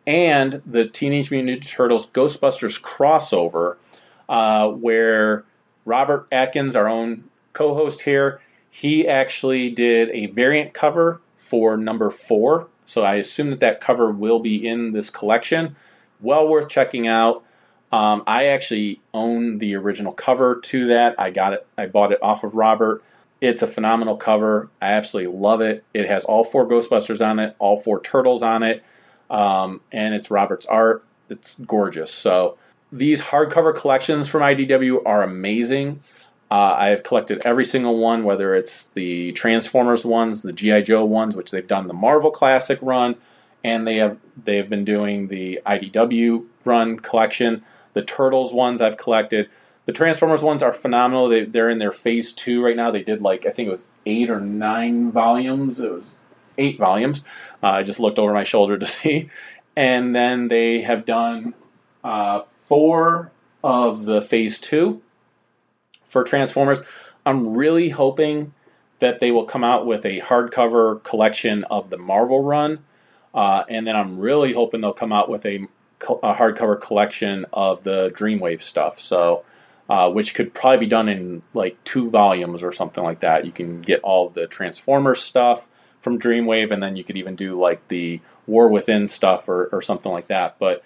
[0.08, 3.76] and the Teenage Mutant Ninja Turtles Ghostbusters crossover,
[4.26, 5.44] uh, where
[5.84, 12.08] Robert Atkins, our own co host here, he actually did a variant cover for number
[12.08, 12.68] four.
[12.86, 15.76] So I assume that that cover will be in this collection.
[16.22, 17.44] Well worth checking out.
[17.92, 21.20] Um, I actually own the original cover to that.
[21.20, 21.66] I got it.
[21.76, 23.02] I bought it off of Robert.
[23.40, 24.68] It's a phenomenal cover.
[24.80, 25.84] I absolutely love it.
[25.94, 28.82] It has all four Ghostbusters on it, all four turtles on it,
[29.30, 31.04] um, and it's Robert's art.
[31.28, 32.10] It's gorgeous.
[32.12, 32.58] So
[32.90, 36.00] these hardcover collections from IDW are amazing.
[36.50, 41.04] Uh, I have collected every single one, whether it's the Transformers ones, the GI Joe
[41.04, 43.16] ones, which they've done the Marvel Classic run,
[43.62, 47.64] and they have they have been doing the IDW run collection.
[47.92, 49.50] The Turtles ones I've collected.
[49.88, 51.30] The Transformers ones are phenomenal.
[51.30, 52.90] They, they're in their phase two right now.
[52.90, 55.80] They did like I think it was eight or nine volumes.
[55.80, 56.14] It was
[56.58, 57.24] eight volumes.
[57.62, 59.30] Uh, I just looked over my shoulder to see,
[59.74, 61.54] and then they have done
[62.04, 63.32] uh, four
[63.64, 65.00] of the phase two
[66.04, 66.82] for Transformers.
[67.24, 68.52] I'm really hoping
[68.98, 72.80] that they will come out with a hardcover collection of the Marvel run,
[73.34, 77.84] uh, and then I'm really hoping they'll come out with a, a hardcover collection of
[77.84, 79.00] the Dreamwave stuff.
[79.00, 79.44] So
[79.88, 83.46] uh, which could probably be done in like two volumes or something like that.
[83.46, 85.66] You can get all the Transformers stuff
[86.00, 89.82] from Dreamwave, and then you could even do like the War Within stuff or, or
[89.82, 90.58] something like that.
[90.58, 90.84] But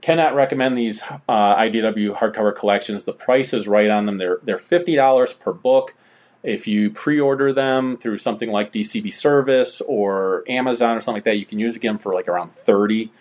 [0.00, 3.04] cannot recommend these uh, IDW hardcover collections.
[3.04, 4.18] The price is right on them.
[4.18, 5.94] They're they're fifty dollars per book.
[6.42, 11.36] If you pre-order them through something like DCB Service or Amazon or something like that,
[11.36, 13.12] you can use them for like around thirty.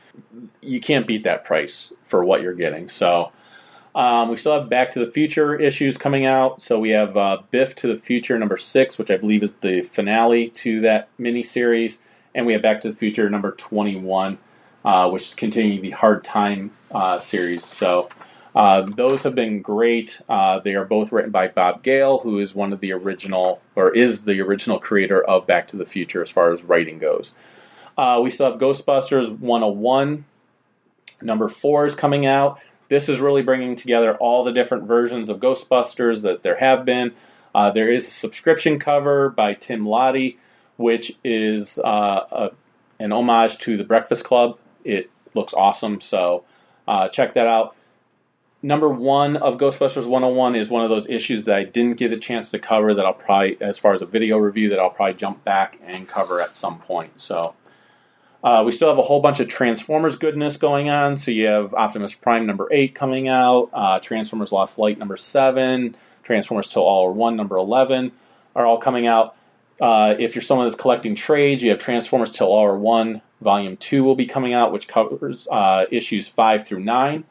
[0.62, 2.90] You can't beat that price for what you're getting.
[2.90, 3.32] So
[3.96, 6.62] um, we still have Back to the Future issues coming out.
[6.62, 9.82] So we have uh, Biff to the Future number six, which I believe is the
[9.82, 11.98] finale to that miniseries,
[12.36, 14.38] and we have Back to the Future number 21,
[14.86, 17.66] uh, which is continuing the Hard Time uh, series.
[17.66, 18.10] So
[18.56, 20.22] uh, those have been great.
[20.30, 23.94] Uh, they are both written by Bob Gale, who is one of the original, or
[23.96, 27.34] is the original creator of Back to the Future as far as writing goes.
[27.98, 30.26] Uh, we still have Ghostbusters 101.
[31.22, 32.62] Number four is coming out.
[32.90, 37.14] This is really bringing together all the different versions of Ghostbusters that there have been.
[37.54, 40.38] Uh, there is a subscription cover by Tim Lattie,
[40.76, 42.50] which is uh, a,
[43.00, 44.58] an homage to the Breakfast Club.
[44.84, 46.46] It looks awesome, so
[46.88, 47.76] uh, check that out.
[48.62, 52.18] Number one of Ghostbusters 101 is one of those issues that I didn't get a
[52.18, 55.14] chance to cover that I'll probably, as far as a video review, that I'll probably
[55.14, 57.22] jump back and cover at some point.
[57.22, 57.56] So
[58.44, 61.18] uh, we still have a whole bunch of Transformers goodness going on.
[61.18, 65.96] So you have Optimus Prime number eight coming out, uh, Transformers Lost Light number seven,
[66.24, 68.12] Transformers Till All Are One number eleven
[68.56, 69.36] are all coming out.
[69.82, 73.78] Uh, if you're someone that's collecting trades, you have Transformers Till All Are One Volume
[73.78, 77.24] 2 will be coming out, which covers uh, issues 5 through 9.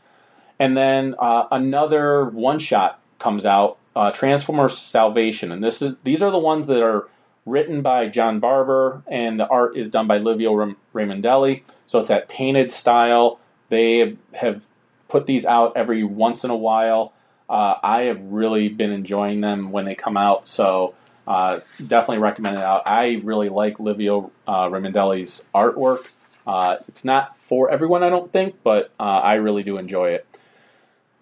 [0.59, 5.53] And then uh, another one shot comes out, uh, Transformers Salvation.
[5.53, 7.09] And this is these are the ones that are
[7.49, 11.63] written by John Barber, and the art is done by Livio Ramondelli.
[11.87, 13.41] So it's that painted style.
[13.69, 14.65] They have
[15.09, 17.13] put these out every once in a while.
[17.49, 20.95] Uh, I have really been enjoying them when they come out, so
[21.27, 22.83] uh, definitely recommend it out.
[22.87, 26.11] I really like Livio uh, Ramondelli's artwork.
[26.47, 30.27] Uh, it's not for everyone, I don't think, but uh, I really do enjoy it.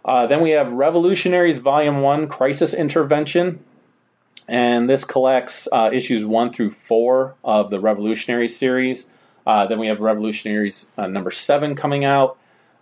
[0.04, 3.58] Uh, then we have Revolutionaries Volume 1 Crisis Intervention
[4.48, 9.06] and this collects uh, issues one through four of the Revolutionary series.
[9.46, 12.38] Uh, then we have Revolutionaries uh, number seven coming out,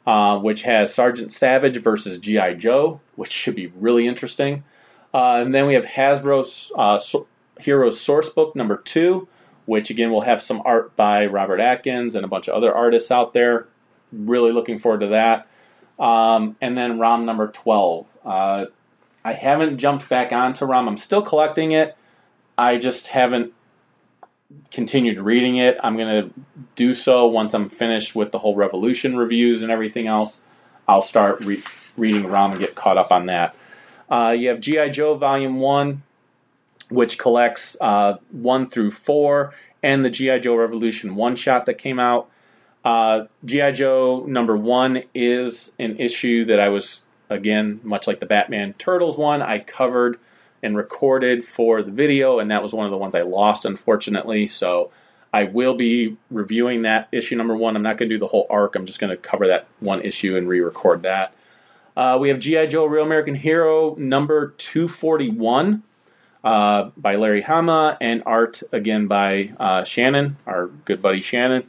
[0.06, 4.64] uh, which has Sergeant Savage versus GI Joe, which should be really interesting.
[5.12, 7.28] Uh, and then we have Hasbro's uh, so-
[7.60, 9.28] Heroes Sourcebook number two,
[9.64, 13.10] which again will have some art by Robert Atkins and a bunch of other artists
[13.10, 13.68] out there.
[14.12, 15.46] Really looking forward to that.
[15.98, 18.08] Um, and then ROM number 12.
[19.24, 20.86] I haven't jumped back onto ROM.
[20.86, 21.96] I'm still collecting it.
[22.58, 23.54] I just haven't
[24.70, 25.78] continued reading it.
[25.82, 26.40] I'm going to
[26.74, 30.40] do so once I'm finished with the whole Revolution reviews and everything else.
[30.86, 31.62] I'll start re-
[31.96, 33.56] reading ROM and get caught up on that.
[34.10, 34.90] Uh, you have G.I.
[34.90, 36.02] Joe Volume 1,
[36.90, 40.38] which collects uh, 1 through 4, and the G.I.
[40.40, 42.28] Joe Revolution one shot that came out.
[42.84, 43.72] Uh, G.I.
[43.72, 47.00] Joe number 1 is an issue that I was
[47.34, 50.18] again, much like the Batman Turtles one, I covered
[50.62, 54.46] and recorded for the video, and that was one of the ones I lost, unfortunately.
[54.46, 54.90] So
[55.32, 57.76] I will be reviewing that issue number one.
[57.76, 60.00] I'm not going to do the whole arc, I'm just going to cover that one
[60.00, 61.34] issue and re record that.
[61.96, 62.66] Uh, we have G.I.
[62.66, 65.82] Joe Real American Hero number 241
[66.42, 71.64] uh, by Larry Hama, and art again by uh, Shannon, our good buddy Shannon.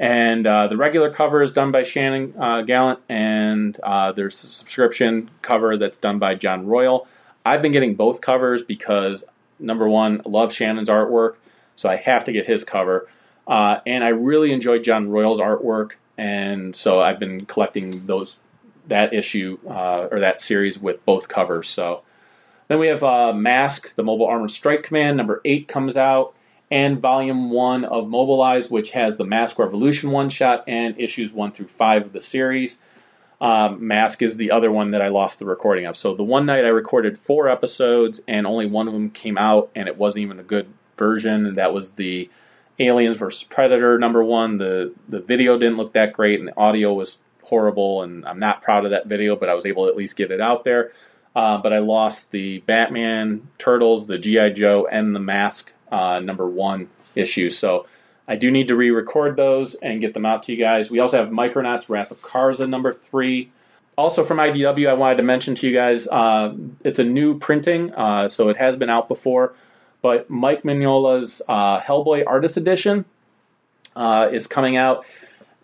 [0.00, 4.46] And uh, the regular cover is done by Shannon uh, Gallant, and uh, there's a
[4.46, 7.06] subscription cover that's done by John Royal.
[7.44, 9.24] I've been getting both covers because,
[9.58, 11.34] number one, I love Shannon's artwork,
[11.76, 13.08] so I have to get his cover.
[13.46, 18.40] Uh, and I really enjoy John Royal's artwork, and so I've been collecting those
[18.88, 21.68] that issue uh, or that series with both covers.
[21.68, 22.04] So
[22.68, 26.34] then we have uh, Mask, the Mobile Armored Strike Command, number eight comes out
[26.70, 31.52] and Volume 1 of Mobilize, which has the Mask Revolution one shot and issues 1
[31.52, 32.78] through 5 of the series.
[33.40, 35.96] Um, Mask is the other one that I lost the recording of.
[35.96, 39.70] So the one night I recorded four episodes, and only one of them came out,
[39.74, 41.46] and it wasn't even a good version.
[41.46, 42.28] And that was the
[42.78, 44.58] Aliens versus Predator number one.
[44.58, 48.02] The the video didn't look that great, and the audio was horrible.
[48.02, 50.30] And I'm not proud of that video, but I was able to at least get
[50.30, 50.92] it out there.
[51.34, 56.46] Uh, but I lost the Batman, Turtles, the GI Joe, and the Mask uh, number
[56.46, 57.50] one issue.
[57.50, 57.86] So
[58.26, 60.90] I do need to re-record those and get them out to you guys.
[60.90, 63.50] We also have Micronauts Wrath of Karza number three.
[63.98, 67.92] Also from IDW, I wanted to mention to you guys, uh, it's a new printing,
[67.92, 69.54] uh, so it has been out before,
[70.00, 73.04] but Mike Mignola's uh, Hellboy Artist Edition
[73.96, 75.04] uh, is coming out.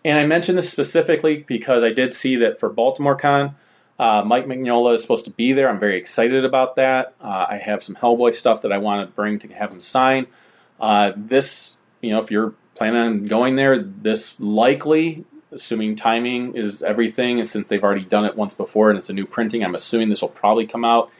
[0.05, 3.55] And I mentioned this specifically because I did see that for Baltimore Con,
[3.99, 5.69] uh, Mike Mignola is supposed to be there.
[5.69, 7.15] I'm very excited about that.
[7.19, 10.27] Uh, I have some Hellboy stuff that I want to bring to have him sign.
[10.79, 16.83] Uh, this, you know, if you're planning on going there, this likely, assuming timing is
[16.83, 19.73] everything, and since they've already done it once before and it's a new printing, I'm
[19.73, 21.11] assuming this will probably come out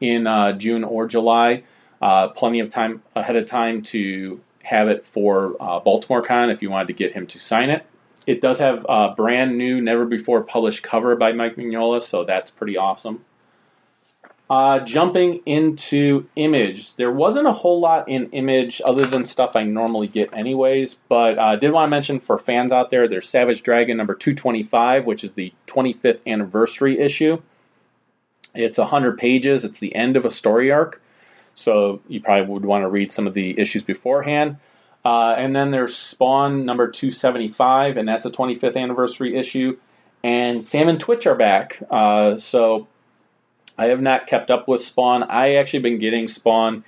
[0.00, 1.64] in uh, June or July.
[2.00, 6.62] Uh, plenty of time ahead of time to have it for uh, Baltimore Con if
[6.62, 7.84] you wanted to get him to sign it.
[8.26, 12.50] It does have a brand new, never before published cover by Mike Mignola, so that's
[12.50, 13.24] pretty awesome.
[14.48, 19.64] Uh, jumping into Image, there wasn't a whole lot in Image other than stuff I
[19.64, 23.28] normally get anyways, but I uh, did want to mention for fans out there, there's
[23.28, 27.40] Savage Dragon number 225, which is the 25th anniversary issue.
[28.54, 31.00] It's 100 pages, it's the end of a story arc,
[31.54, 34.58] so you probably would want to read some of the issues beforehand.
[35.04, 39.76] Uh, and then there's Spawn number 275, and that's a 25th anniversary issue.
[40.22, 41.82] And Sam and Twitch are back.
[41.90, 42.86] Uh, so
[43.76, 45.24] I have not kept up with Spawn.
[45.24, 46.84] I actually been getting Spawn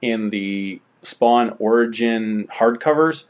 [0.00, 3.24] in the Spawn Origin hardcovers,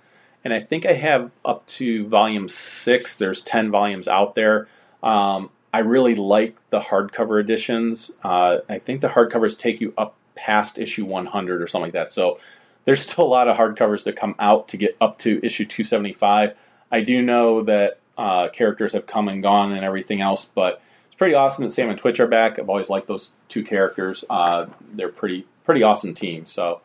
[0.44, 3.16] and I think I have up to volume six.
[3.16, 4.68] There's 10 volumes out there.
[5.02, 8.12] Um, I really like the hardcover editions.
[8.22, 12.12] Uh, I think the hardcovers take you up past issue 100 or something like that.
[12.12, 12.38] So
[12.84, 16.54] there's still a lot of hardcovers to come out to get up to issue 275.
[16.90, 21.16] I do know that uh, characters have come and gone and everything else, but it's
[21.16, 22.58] pretty awesome that Sam and Twitch are back.
[22.58, 24.24] I've always liked those two characters.
[24.28, 26.46] Uh, they're pretty pretty awesome team.
[26.46, 26.80] So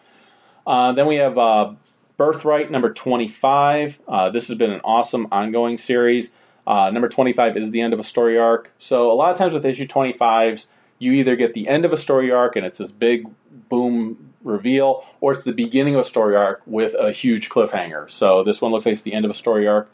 [0.68, 1.74] uh, then we have uh,
[2.18, 4.00] Birthright number 25.
[4.08, 6.34] Uh, this has been an awesome ongoing series.
[6.68, 8.72] Uh, number 25 is the end of a story arc.
[8.80, 10.68] So a lot of times with issue 25s,
[11.00, 13.28] you either get the end of a story arc and it's this big
[13.70, 18.10] boom reveal, or it's the beginning of a story arc with a huge cliffhanger.
[18.10, 19.90] So this one looks like it's the end of a story arc.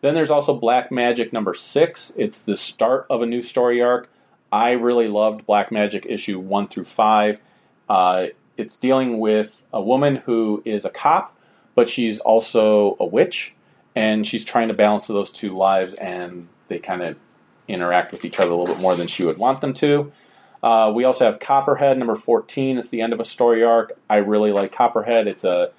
[0.00, 2.12] Then there's also Black Magic number six.
[2.16, 4.08] It's the start of a new story arc.
[4.50, 7.40] I really loved Black Magic issue one through five.
[7.88, 11.36] Uh, it's dealing with a woman who is a cop,
[11.74, 13.54] but she's also a witch,
[13.94, 17.16] and she's trying to balance those two lives, and they kind of
[17.66, 20.12] interact with each other a little bit more than she would want them to.
[20.62, 22.78] Uh, we also have Copperhead number 14.
[22.78, 23.92] It's the end of a story arc.
[24.08, 25.26] I really like Copperhead.
[25.28, 25.70] It's a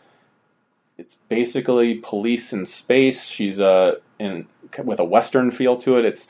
[0.97, 3.25] it's basically police in space.
[3.25, 4.47] She's a in
[4.83, 6.05] with a western feel to it.
[6.05, 6.27] It's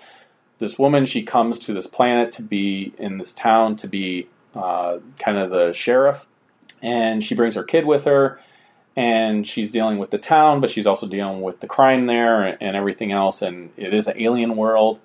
[0.59, 1.05] this woman.
[1.05, 5.49] She comes to this planet to be in this town to be uh, kind of
[5.49, 6.25] the sheriff,
[6.81, 8.39] and she brings her kid with her,
[8.95, 12.57] and she's dealing with the town, but she's also dealing with the crime there and,
[12.61, 13.41] and everything else.
[13.41, 14.99] And it is an alien world,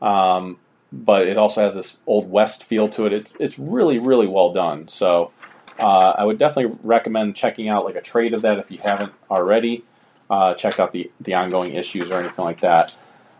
[0.00, 0.58] um,
[0.92, 3.12] but it also has this old west feel to it.
[3.12, 4.88] It's it's really really well done.
[4.88, 5.32] So.
[5.78, 9.14] Uh, I would definitely recommend checking out like a trade of that if you haven't
[9.30, 9.82] already.
[10.28, 12.94] Uh, check out the the ongoing issues or anything like that.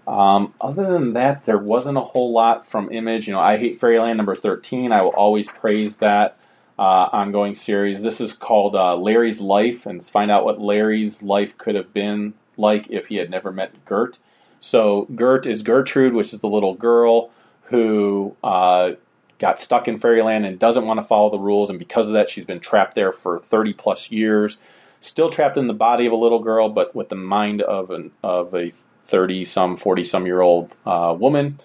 [0.07, 3.28] Um, other than that, there wasn't a whole lot from Image.
[3.28, 4.90] You know, I Hate Fairyland number 13.
[4.90, 6.38] I will always praise that
[6.78, 8.03] uh, ongoing series.
[8.03, 12.34] This is called uh, Larry's Life, and find out what Larry's life could have been
[12.57, 14.18] like if he had never met Gert.
[14.61, 17.30] So Gert is Gertrude, which is the little girl
[17.71, 18.93] who uh,
[19.39, 22.29] got stuck in Fairyland and doesn't want to follow the rules, and because of that,
[22.29, 24.59] she's been trapped there for 30 plus years.
[25.01, 28.11] Still trapped in the body of a little girl, but with the mind of an
[28.23, 28.73] of a
[29.05, 31.59] 30 some, 40 some year old uh, woman.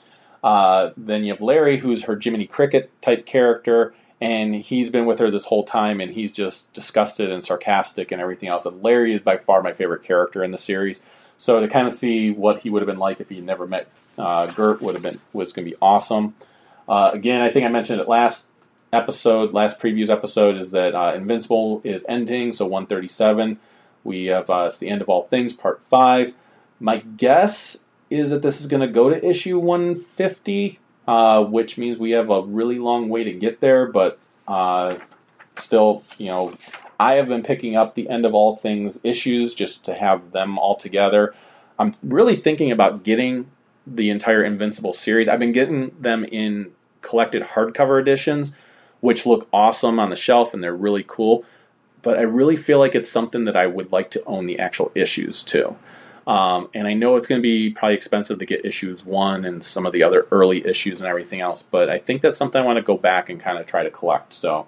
[0.43, 5.19] Uh, then you have Larry, who's her Jiminy Cricket type character, and he's been with
[5.19, 8.65] her this whole time, and he's just disgusted and sarcastic and everything else.
[8.65, 11.01] And Larry is by far my favorite character in the series.
[11.45, 13.87] So to kind of see what he would have been like if he never met
[14.17, 16.33] uh, Gert would have been was going to be awesome.
[16.89, 18.47] Uh, again, I think I mentioned it last
[18.91, 23.59] episode, last previews episode, is that uh, Invincible is ending, so 137.
[24.03, 26.33] We have uh, it's the end of all things, part five.
[26.79, 27.77] My guess
[28.09, 32.31] is that this is going to go to issue 150, uh, which means we have
[32.31, 34.17] a really long way to get there, but
[34.47, 34.95] uh,
[35.59, 36.55] still, you know,
[36.99, 40.57] I have been picking up the end of all things issues just to have them
[40.57, 41.33] all together.
[41.77, 43.49] I'm really thinking about getting
[43.87, 45.27] the entire Invincible series.
[45.27, 46.71] I've been getting them in
[47.01, 48.55] collected hardcover editions,
[48.99, 51.45] which look awesome on the shelf and they're really cool.
[52.01, 54.91] But I really feel like it's something that I would like to own the actual
[54.95, 55.75] issues too.
[56.27, 59.63] Um, and I know it's going to be probably expensive to get issues one and
[59.63, 62.65] some of the other early issues and everything else, but I think that's something I
[62.65, 64.33] want to go back and kind of try to collect.
[64.33, 64.67] So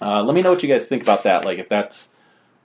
[0.00, 1.44] uh, let me know what you guys think about that.
[1.44, 2.08] Like if that's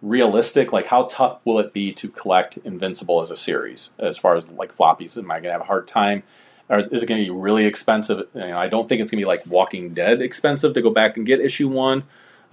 [0.02, 4.36] realistic, like how tough will it be to collect Invincible as a series as far
[4.36, 5.18] as like floppies?
[5.18, 6.24] Am I going to have a hard time?
[6.70, 8.28] Or is it going to be really expensive?
[8.34, 10.92] You know, I don't think it's going to be like Walking Dead expensive to go
[10.92, 12.04] back and get issue one.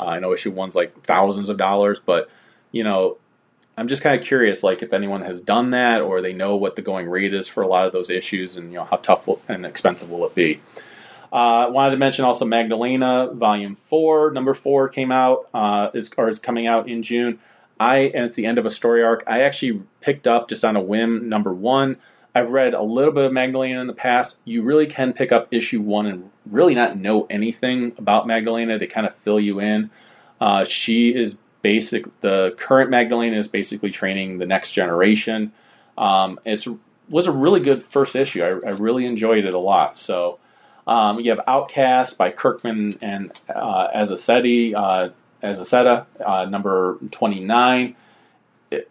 [0.00, 2.30] Uh, I know issue one's like thousands of dollars, but
[2.72, 3.18] you know,
[3.78, 6.76] I'm just kind of curious, like if anyone has done that or they know what
[6.76, 9.26] the going rate is for a lot of those issues, and you know how tough
[9.26, 10.60] will, and expensive will it be.
[11.32, 16.10] I uh, wanted to mention also Magdalena Volume Four, Number Four came out uh, is
[16.16, 17.38] or is coming out in June.
[17.78, 19.24] I and it's the end of a story arc.
[19.26, 21.98] I actually picked up just on a whim Number One.
[22.34, 24.38] I've read a little bit of Magdalena in the past.
[24.44, 28.78] You really can pick up issue one and really not know anything about Magdalena.
[28.78, 29.90] They kind of fill you in.
[30.38, 32.04] Uh, she is basic.
[32.20, 35.52] The current Magdalena is basically training the next generation.
[35.96, 36.66] Um, it
[37.08, 38.44] was a really good first issue.
[38.44, 39.96] I, I really enjoyed it a lot.
[39.96, 40.38] So
[40.86, 45.10] um, you have Outcast by Kirkman and uh, Azaceti, uh,
[45.42, 47.96] Azaceta, uh, number 29.
[48.70, 48.88] It,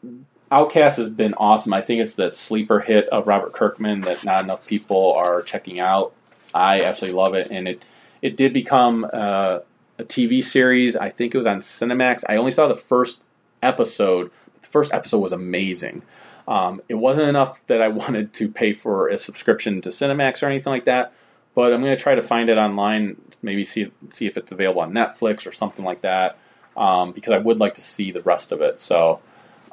[0.52, 1.74] Outcast has been awesome.
[1.74, 5.80] I think it's that sleeper hit of Robert Kirkman that not enough people are checking
[5.80, 6.14] out.
[6.54, 7.84] I absolutely love it, and it
[8.22, 9.60] it did become uh,
[9.98, 10.96] a TV series.
[10.96, 12.24] I think it was on Cinemax.
[12.30, 13.22] I only saw the first
[13.62, 14.32] episode.
[14.62, 16.04] The first episode was amazing.
[16.48, 20.46] Um, it wasn't enough that I wanted to pay for a subscription to Cinemax or
[20.46, 21.12] anything like that
[21.56, 24.82] but I'm going to try to find it online, maybe see see if it's available
[24.82, 26.38] on Netflix or something like that,
[26.78, 28.80] um, because I would like to see the rest of it.
[28.80, 29.22] So,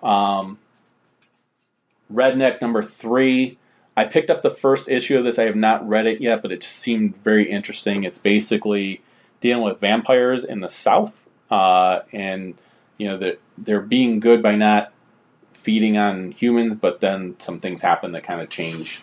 [0.03, 0.59] um,
[2.13, 3.59] Redneck number three.
[3.95, 5.39] I picked up the first issue of this.
[5.39, 8.05] I have not read it yet, but it just seemed very interesting.
[8.05, 9.03] It's basically
[9.41, 12.55] dealing with vampires in the South, uh, and
[12.97, 14.93] you know they're, they're being good by not
[15.53, 19.01] feeding on humans, but then some things happen that kind of change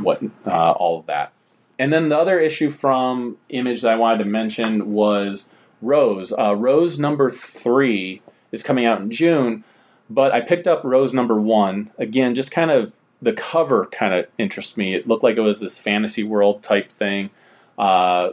[0.00, 1.32] what uh, all of that.
[1.80, 5.48] And then the other issue from Image that I wanted to mention was
[5.80, 6.30] Rose.
[6.30, 8.20] Uh, Rose number three
[8.52, 9.64] is coming out in June.
[10.10, 14.26] But I picked up Rose number one again, just kind of the cover kind of
[14.36, 14.94] interests me.
[14.94, 17.30] It looked like it was this fantasy world type thing.
[17.78, 18.32] Uh,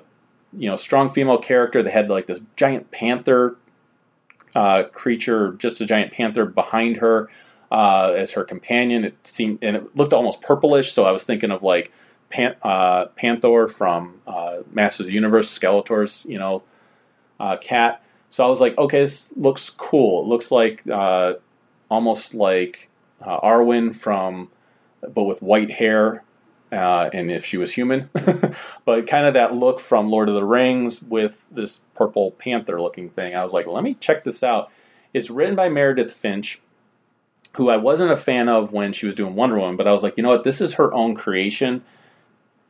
[0.51, 1.83] you know, strong female character.
[1.83, 3.55] They had like this giant panther
[4.55, 7.29] uh, creature, just a giant panther behind her
[7.71, 9.05] uh, as her companion.
[9.05, 11.93] It seemed and it looked almost purplish, so I was thinking of like
[12.29, 16.63] Pan, uh, Panther from uh, Masters of the Universe, Skeletor's you know
[17.39, 18.03] uh, cat.
[18.29, 20.23] So I was like, okay, this looks cool.
[20.23, 21.35] It looks like uh,
[21.89, 22.89] almost like
[23.21, 24.49] uh, Arwen from,
[25.01, 26.23] but with white hair.
[26.69, 28.09] Uh, and if she was human,
[28.85, 33.07] but kind of that look from Lord of the Rings with this purple panther looking
[33.07, 33.33] thing.
[33.37, 34.69] I was like, let me check this out.
[35.13, 36.59] It's written by Meredith Finch,
[37.53, 40.03] who I wasn't a fan of when she was doing Wonder Woman, but I was
[40.03, 41.83] like, you know what, this is her own creation.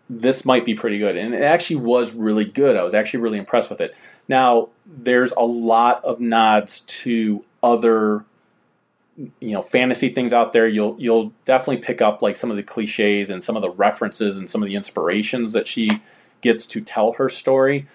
[0.09, 1.17] This might be pretty good.
[1.17, 2.77] And it actually was really good.
[2.77, 3.95] I was actually really impressed with it.
[4.27, 8.23] Now, there's a lot of nods to other
[9.39, 12.63] you know fantasy things out there you'll you'll definitely pick up like some of the
[12.63, 15.89] cliches and some of the references and some of the inspirations that she
[16.41, 17.87] gets to tell her story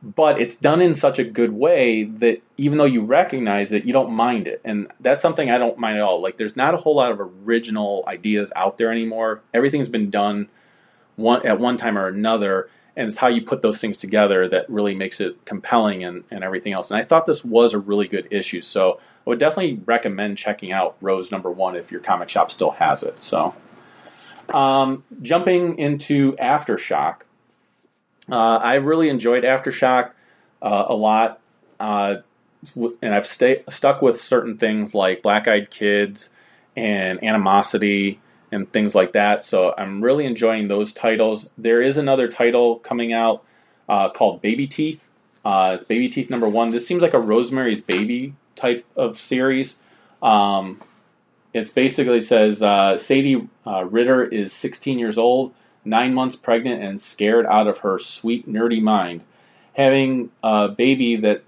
[0.00, 3.92] but it's done in such a good way that even though you recognize it you
[3.92, 6.76] don't mind it and that's something I don't mind at all like there's not a
[6.76, 10.48] whole lot of original ideas out there anymore everything's been done
[11.18, 14.68] one at one time or another and it's how you put those things together that
[14.68, 16.90] really makes it compelling and, and everything else.
[16.90, 20.72] And I thought this was a really good issue, so I would definitely recommend checking
[20.72, 23.22] out Rose number one if your comic shop still has it.
[23.22, 23.54] So,
[24.52, 27.20] um, jumping into Aftershock,
[28.28, 30.10] uh, I really enjoyed Aftershock
[30.60, 31.38] uh, a lot,
[31.78, 32.16] uh,
[32.74, 36.30] and I've stay, stuck with certain things like Black Eyed Kids
[36.74, 38.18] and Animosity
[38.50, 39.44] and things like that.
[39.44, 41.48] So I'm really enjoying those titles.
[41.58, 43.44] There is another title coming out
[43.88, 45.10] uh, called Baby Teeth.
[45.44, 46.70] Uh, it's Baby Teeth number one.
[46.70, 49.78] This seems like a Rosemary's Baby type of series.
[50.22, 50.80] Um,
[51.52, 57.00] it basically says uh, Sadie uh, Ritter is 16 years old, nine months pregnant, and
[57.00, 59.22] scared out of her sweet nerdy mind.
[59.74, 61.42] Having a baby that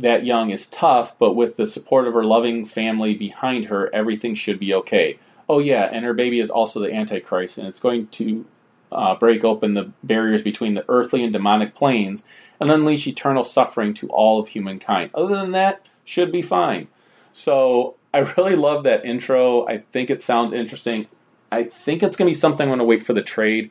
[0.00, 4.36] that young is tough, but with the support of her loving family behind her, everything
[4.36, 5.18] should be okay
[5.48, 8.44] oh yeah, and her baby is also the Antichrist, and it's going to
[8.92, 12.24] uh, break open the barriers between the earthly and demonic planes
[12.60, 15.10] and unleash eternal suffering to all of humankind.
[15.14, 16.88] Other than that, should be fine.
[17.32, 19.66] So I really love that intro.
[19.66, 21.06] I think it sounds interesting.
[21.50, 23.70] I think it's going to be something I'm going to wait for the trade.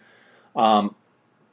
[0.55, 0.95] Um,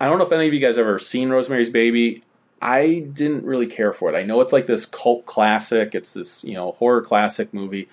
[0.01, 2.23] I don't know if any of you guys have ever seen Rosemary's Baby.
[2.61, 4.17] I didn't really care for it.
[4.17, 5.95] I know it's like this cult classic.
[5.95, 7.89] It's this you know horror classic movie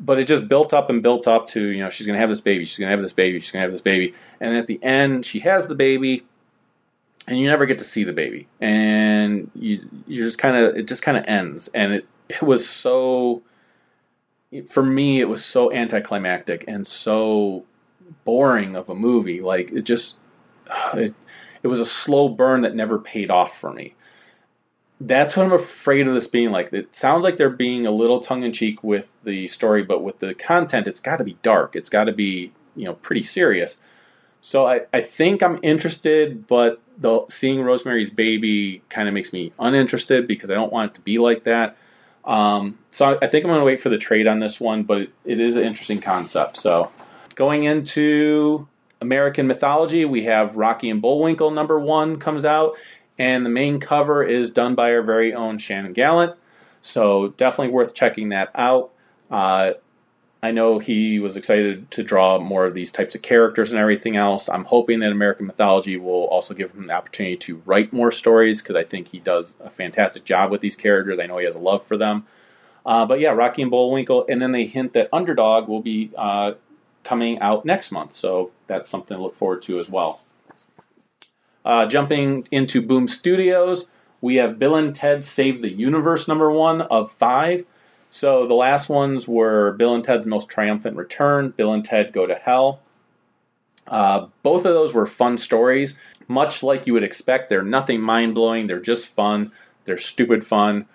[0.00, 2.40] but it just built up and built up to you know she's gonna have this
[2.40, 5.24] baby, she's gonna have this baby, she's gonna have this baby, and at the end
[5.24, 6.24] she has the baby,
[7.26, 10.86] and you never get to see the baby, and you you just kind of it
[10.86, 13.42] just kind of ends, and it it was so
[14.68, 17.64] for me it was so anticlimactic and so
[18.24, 20.18] boring of a movie, like it just
[20.94, 21.14] it
[21.62, 23.94] it was a slow burn that never paid off for me
[25.00, 26.72] that's what I'm afraid of this being like.
[26.72, 30.18] It sounds like they're being a little tongue in cheek with the story, but with
[30.18, 31.76] the content, it's got to be dark.
[31.76, 33.78] It's got to be, you know, pretty serious.
[34.40, 39.52] So I, I think I'm interested, but the seeing Rosemary's Baby kind of makes me
[39.58, 41.76] uninterested because I don't want it to be like that.
[42.24, 44.82] Um, so I, I, think I'm going to wait for the trade on this one,
[44.82, 46.58] but it, it is an interesting concept.
[46.58, 46.92] So
[47.36, 48.68] going into
[49.00, 52.76] American mythology, we have Rocky and Bullwinkle number one comes out,
[53.18, 56.34] and the main cover is done by our very own Shannon Gallant.
[56.80, 58.92] So definitely worth checking that out.
[59.30, 59.72] Uh,
[60.40, 64.16] I know he was excited to draw more of these types of characters and everything
[64.16, 64.48] else.
[64.48, 68.62] I'm hoping that American Mythology will also give him the opportunity to write more stories
[68.62, 71.18] because I think he does a fantastic job with these characters.
[71.18, 72.24] I know he has a love for them.
[72.86, 76.52] Uh, but yeah, Rocky and Bullwinkle, and then they hint that Underdog will be uh,
[77.02, 80.20] coming out next month, so that's something to look forward to as well.
[81.68, 83.86] Uh, jumping into Boom Studios,
[84.22, 87.66] we have Bill and Ted Save the Universe number one of five.
[88.08, 92.26] So the last ones were Bill and Ted's Most Triumphant Return, Bill and Ted Go
[92.26, 92.80] to Hell.
[93.86, 95.94] Uh, both of those were fun stories,
[96.26, 97.50] much like you would expect.
[97.50, 98.66] They're nothing mind blowing.
[98.66, 99.52] They're just fun.
[99.84, 100.86] They're stupid fun.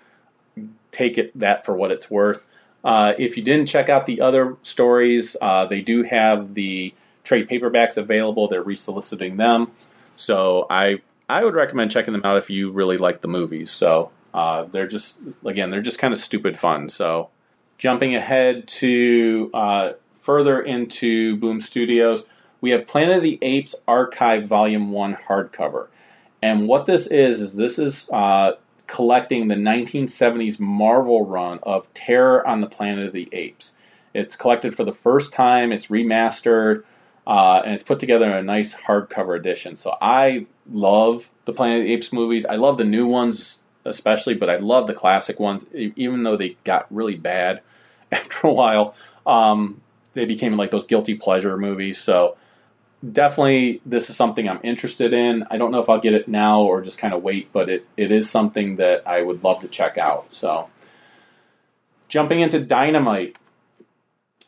[0.90, 2.44] Take it that for what it's worth.
[2.82, 7.48] Uh, if you didn't check out the other stories, uh, they do have the trade
[7.48, 8.48] paperbacks available.
[8.48, 9.70] They're resoliciting them.
[10.16, 13.70] So I I would recommend checking them out if you really like the movies.
[13.70, 16.88] So uh, they're just again they're just kind of stupid fun.
[16.88, 17.30] So
[17.78, 19.92] jumping ahead to uh,
[20.22, 22.24] further into Boom Studios,
[22.60, 25.88] we have Planet of the Apes Archive Volume One hardcover,
[26.42, 28.52] and what this is is this is uh,
[28.86, 33.76] collecting the 1970s Marvel run of Terror on the Planet of the Apes.
[34.12, 35.72] It's collected for the first time.
[35.72, 36.84] It's remastered.
[37.26, 39.76] Uh, and it's put together in a nice hardcover edition.
[39.76, 42.44] So I love the Planet of the Apes movies.
[42.46, 46.56] I love the new ones especially, but I love the classic ones, even though they
[46.64, 47.60] got really bad
[48.12, 48.94] after a while.
[49.26, 49.80] Um,
[50.12, 51.98] they became like those guilty pleasure movies.
[51.98, 52.36] So
[53.12, 55.44] definitely, this is something I'm interested in.
[55.50, 57.86] I don't know if I'll get it now or just kind of wait, but it,
[57.96, 60.32] it is something that I would love to check out.
[60.34, 60.68] So
[62.08, 63.36] jumping into Dynamite,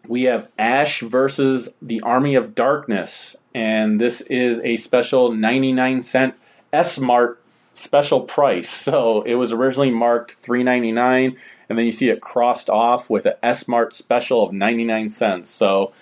[0.09, 6.35] we have Ash versus the Army of Darkness, and this is a special 99 cent
[6.73, 7.41] S Mart
[7.75, 8.71] special price.
[8.87, 11.37] So it was originally marked 3.99,
[11.69, 15.51] and then you see it crossed off with an S Mart special of 99 cents.
[15.51, 15.93] So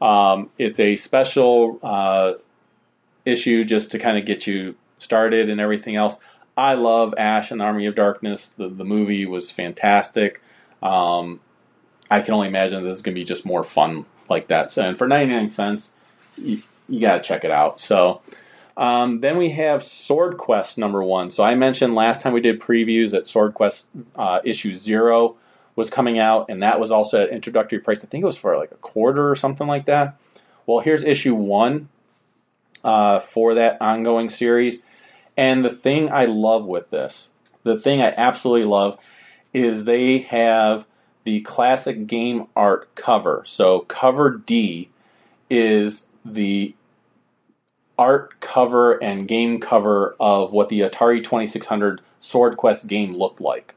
[0.00, 2.32] um, it's a special uh,
[3.24, 6.16] issue just to kind of get you started and everything else.
[6.56, 8.48] I love Ash and the Army of Darkness.
[8.50, 10.42] The, the movie was fantastic.
[10.82, 11.40] Um,
[12.10, 14.70] I can only imagine this is going to be just more fun like that.
[14.70, 15.94] So, and for 99 cents,
[16.36, 17.80] you, you got to check it out.
[17.80, 18.20] So,
[18.76, 21.30] um, then we have Sword Quest number one.
[21.30, 25.36] So I mentioned last time we did previews that Sword Quest uh, issue zero
[25.76, 28.02] was coming out, and that was also at introductory price.
[28.02, 30.18] I think it was for like a quarter or something like that.
[30.66, 31.88] Well, here's issue one
[32.82, 34.84] uh, for that ongoing series.
[35.36, 37.28] And the thing I love with this,
[37.62, 38.98] the thing I absolutely love,
[39.52, 40.86] is they have
[41.24, 43.42] the classic game art cover.
[43.46, 44.88] So cover D
[45.48, 46.74] is the
[47.98, 53.74] art cover and game cover of what the Atari 2600 Sword Quest game looked like.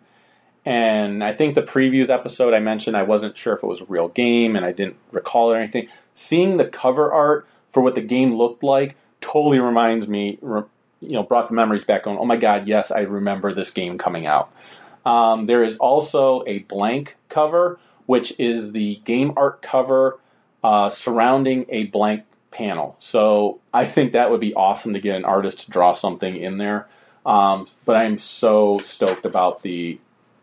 [0.66, 3.86] And I think the previews episode I mentioned I wasn't sure if it was a
[3.86, 5.90] real game and I didn't recall it or anything.
[6.14, 10.70] Seeing the cover art for what the game looked like totally reminds me, you
[11.02, 12.18] know, brought the memories back on.
[12.18, 14.54] Oh my God, yes, I remember this game coming out.
[15.06, 20.20] Um, there is also a blank cover, which is the game art cover
[20.64, 22.96] uh, surrounding a blank panel.
[23.00, 26.58] So I think that would be awesome to get an artist to draw something in
[26.58, 26.88] there.
[27.26, 30.00] Um, but I'm so stoked about the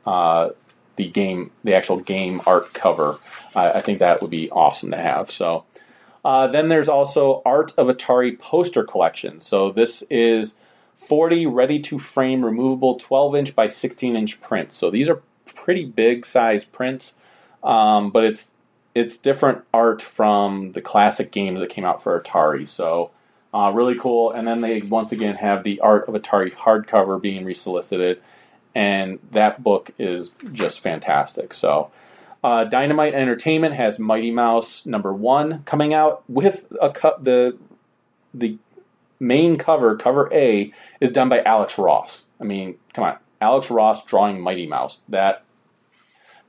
[0.06, 0.50] uh,
[0.96, 3.18] the game, the actual game art cover.
[3.54, 5.30] I, think that would be awesome to have.
[5.30, 5.64] So
[6.24, 9.40] uh, then there's also Art of Atari poster collection.
[9.40, 10.54] So this is
[11.10, 14.76] 40 ready to frame removable 12 inch by 16 inch prints.
[14.76, 15.20] So these are
[15.56, 17.16] pretty big size prints,
[17.64, 18.48] um, but it's
[18.94, 22.68] it's different art from the classic games that came out for Atari.
[22.68, 23.10] So
[23.52, 24.30] uh, really cool.
[24.30, 28.22] And then they once again have the Art of Atari hardcover being resolicited,
[28.76, 31.54] and that book is just fantastic.
[31.54, 31.90] So.
[32.42, 37.58] Uh, Dynamite Entertainment has Mighty Mouse number one coming out with a cu- the
[38.32, 38.56] the
[39.20, 42.24] main cover, cover A, is done by Alex Ross.
[42.40, 45.00] I mean, come on, Alex Ross drawing Mighty Mouse.
[45.10, 45.44] That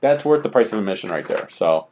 [0.00, 1.48] that's worth the price of admission right there.
[1.50, 1.86] So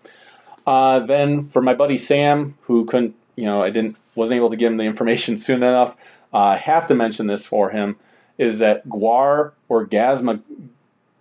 [0.67, 4.57] uh, then for my buddy Sam, who couldn't, you know, I didn't wasn't able to
[4.57, 5.97] give him the information soon enough.
[6.33, 7.97] Uh, I have to mention this for him
[8.39, 10.41] is that Gwar Orgasma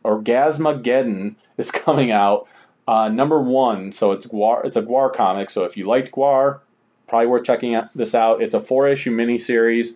[0.05, 2.47] Orgasmageddon is coming out.
[2.88, 5.51] Uh, number one, so it's Gwar, It's a Gwar comic.
[5.51, 6.62] So if you liked Gwar,
[7.10, 8.41] probably worth checking this out.
[8.41, 9.95] It's a four issue miniseries.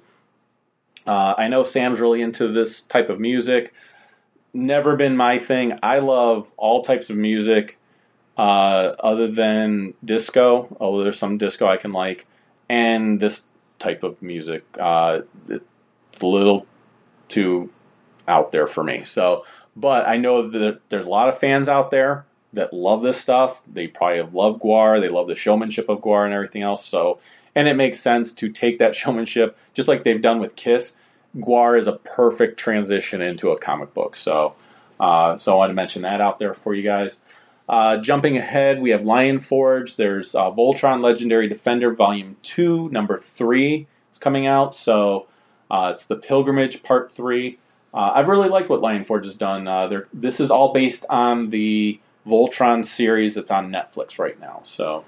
[1.06, 3.74] Uh, I know Sam's really into this type of music.
[4.54, 5.80] Never been my thing.
[5.82, 7.78] I love all types of music
[8.38, 12.26] uh, other than disco, although there's some disco I can like,
[12.70, 13.48] and this
[13.80, 14.64] type of music.
[14.80, 16.66] Uh, it's a little
[17.28, 17.72] too
[18.28, 19.04] out there for me.
[19.04, 19.46] So,
[19.76, 23.62] but I know that there's a lot of fans out there that love this stuff.
[23.72, 25.02] They probably love Gwar.
[25.02, 26.86] They love the showmanship of Gwar and everything else.
[26.86, 27.20] So,
[27.56, 30.98] and it makes sense to take that showmanship, just like they've done with Kiss.
[31.36, 34.16] Gwar is a perfect transition into a comic book.
[34.16, 34.56] So,
[35.00, 37.20] uh, so I want to mention that out there for you guys.
[37.68, 39.96] Uh, jumping ahead, we have Lion Forge.
[39.96, 44.76] There's uh, Voltron Legendary Defender Volume 2, Number 3 is coming out.
[44.76, 45.28] So
[45.72, 47.58] uh, it's the Pilgrimage Part 3.
[47.94, 49.68] Uh, I've really liked what Lion Forge has done.
[49.68, 54.62] Uh, this is all based on the Voltron series that's on Netflix right now.
[54.66, 55.04] So,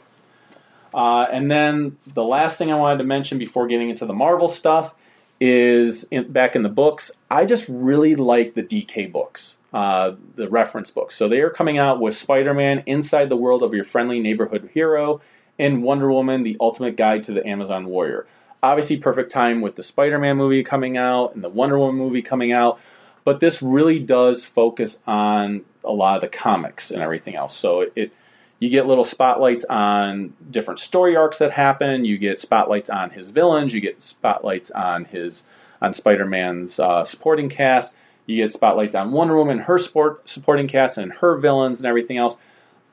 [0.94, 4.48] uh, and then the last thing I wanted to mention before getting into the Marvel
[4.48, 4.94] stuff
[5.40, 7.12] is in, back in the books.
[7.30, 11.16] I just really like the DK books, uh, the reference books.
[11.16, 15.22] So they are coming out with Spider-Man: Inside the World of Your Friendly Neighborhood Hero
[15.60, 18.26] and Wonder Woman: The Ultimate Guide to the Amazon Warrior.
[18.64, 22.52] Obviously, perfect time with the Spider-Man movie coming out and the Wonder Woman movie coming
[22.52, 22.80] out
[23.26, 27.58] but this really does focus on a lot of the comics and everything else.
[27.58, 28.14] So it,
[28.60, 32.06] you get little spotlights on different story arcs that happen.
[32.06, 33.74] You get spotlights on his villains.
[33.74, 35.44] You get spotlights on his
[35.82, 37.98] on Spider-Man's uh, supporting cast.
[38.28, 42.18] You get spotlights on Wonder Woman, her sport supporting cast, and her villains and everything
[42.18, 42.38] else.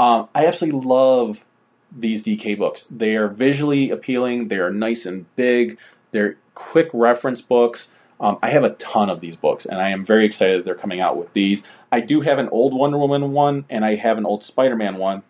[0.01, 1.43] Um, I absolutely love
[1.97, 2.85] these DK books.
[2.85, 4.49] They are visually appealing.
[4.49, 5.79] They are nice and big.
[6.11, 7.93] They're quick reference books.
[8.23, 10.77] Um, I have a ton of these books, and I am very excited that they're
[10.77, 11.67] coming out with these.
[11.91, 15.25] I do have an old Wonder Woman one, and I have an old Spider-Man one,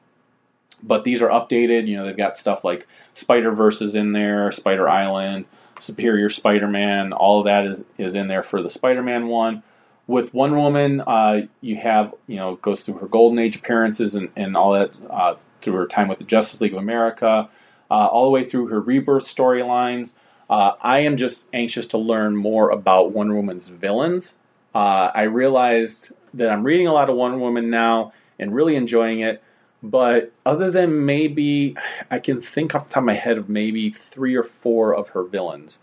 [0.82, 1.88] but these are updated.
[1.88, 5.46] You know, they've got stuff like Spider Verses in there, Spider Island,
[5.78, 7.14] Superior Spider-Man.
[7.14, 9.62] All of that is is in there for the Spider-Man one.
[10.06, 14.28] With Wonder Woman, uh, you have you know goes through her Golden Age appearances and,
[14.36, 17.48] and all that uh, through her time with the Justice League of America,
[17.90, 20.12] uh, all the way through her rebirth storylines.
[20.48, 24.36] Uh, I am just anxious to learn more about Wonder Woman's villains.
[24.74, 29.20] Uh, I realized that I'm reading a lot of Wonder Woman now and really enjoying
[29.20, 29.42] it.
[29.82, 31.76] But other than maybe,
[32.10, 35.10] I can think off the top of my head of maybe three or four of
[35.10, 35.80] her villains.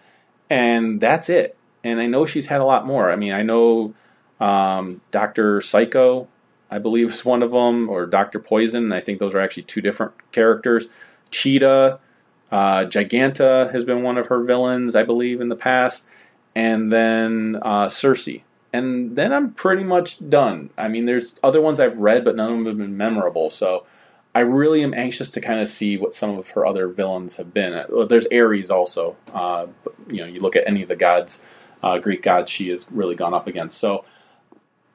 [0.49, 1.57] And that's it.
[1.83, 3.11] And I know she's had a lot more.
[3.11, 3.93] I mean, I know
[4.39, 5.61] um, Dr.
[5.61, 6.27] Psycho,
[6.71, 8.39] I believe, is one of them, or Dr.
[8.39, 8.93] Poison.
[8.93, 10.87] I think those are actually two different characters.
[11.31, 11.99] Cheetah,
[12.51, 16.05] uh, Giganta has been one of her villains, I believe, in the past,
[16.55, 18.29] and then uh, Circe.
[18.71, 20.69] And then I'm pretty much done.
[20.77, 23.49] I mean, there's other ones I've read, but none of them have been memorable.
[23.49, 23.85] So
[24.33, 27.53] I really am anxious to kind of see what some of her other villains have
[27.53, 27.83] been.
[28.07, 29.15] There's Ares also.
[29.33, 29.67] Uh,
[30.09, 31.41] you know, you look at any of the gods,
[31.81, 33.79] uh, Greek gods, she has really gone up against.
[33.79, 34.05] So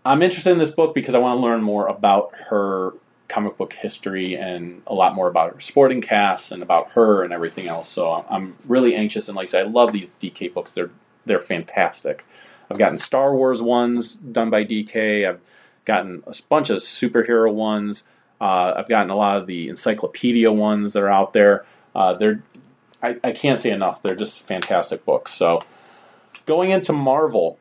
[0.05, 2.93] I'm interested in this book because I want to learn more about her
[3.29, 7.33] comic book history and a lot more about her sporting cast and about her and
[7.33, 7.89] everything else.
[7.89, 10.73] So I'm really anxious and like I said, I love these DK books.
[10.73, 10.91] They're
[11.27, 12.25] they're fantastic.
[12.71, 15.29] I've gotten Star Wars ones done by DK.
[15.29, 15.41] I've
[15.85, 18.05] gotten a bunch of superhero ones.
[18.41, 21.65] Uh, I've gotten a lot of the encyclopedia ones that are out there.
[21.95, 22.43] Uh, they're
[23.03, 24.03] I, I can't say enough.
[24.03, 25.33] They're just fantastic books.
[25.33, 25.61] So
[26.47, 27.59] going into Marvel,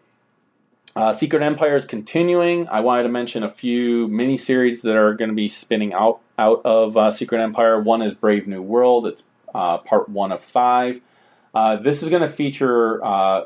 [0.95, 2.67] uh, Secret Empire is continuing.
[2.67, 6.61] I wanted to mention a few miniseries that are going to be spinning out out
[6.65, 7.79] of uh, Secret Empire.
[7.79, 9.07] One is Brave New World.
[9.07, 9.23] It's
[9.53, 11.01] uh, part one of five.
[11.53, 13.45] Uh, this is going to feature uh,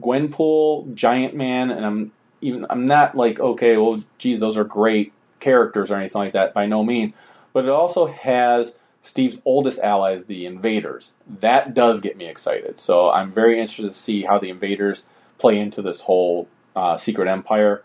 [0.00, 5.12] Gwenpool, Giant Man, and I'm even I'm not like okay, well, geez, those are great
[5.40, 7.14] characters or anything like that by no means.
[7.52, 11.12] But it also has Steve's oldest allies, the Invaders.
[11.40, 12.78] That does get me excited.
[12.78, 15.04] So I'm very interested to see how the Invaders
[15.38, 17.82] play into this whole uh, Secret Empire.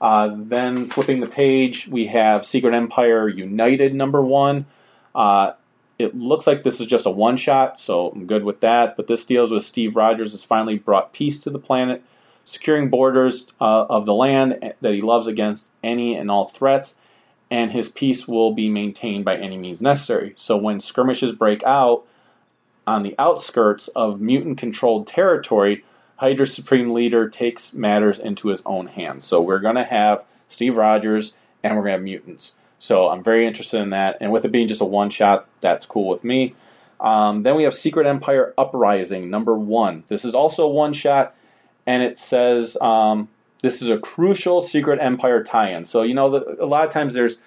[0.00, 4.66] Uh, then flipping the page, we have Secret Empire United number one.
[5.14, 5.52] Uh,
[5.98, 8.96] it looks like this is just a one shot, so I'm good with that.
[8.96, 12.02] But this deals with Steve Rogers has finally brought peace to the planet,
[12.44, 16.94] securing borders uh, of the land that he loves against any and all threats,
[17.50, 20.34] and his peace will be maintained by any means necessary.
[20.36, 22.04] So when skirmishes break out
[22.86, 25.84] on the outskirts of mutant controlled territory,
[26.18, 29.24] Hydra's supreme leader takes matters into his own hands.
[29.24, 32.52] So we're going to have Steve Rogers and we're going to have mutants.
[32.80, 34.18] So I'm very interested in that.
[34.20, 36.54] And with it being just a one shot, that's cool with me.
[37.00, 40.04] Um, then we have Secret Empire Uprising, number one.
[40.08, 41.36] This is also a one shot,
[41.86, 43.28] and it says um,
[43.62, 45.84] this is a crucial Secret Empire tie in.
[45.84, 47.40] So, you know, the, a lot of times there's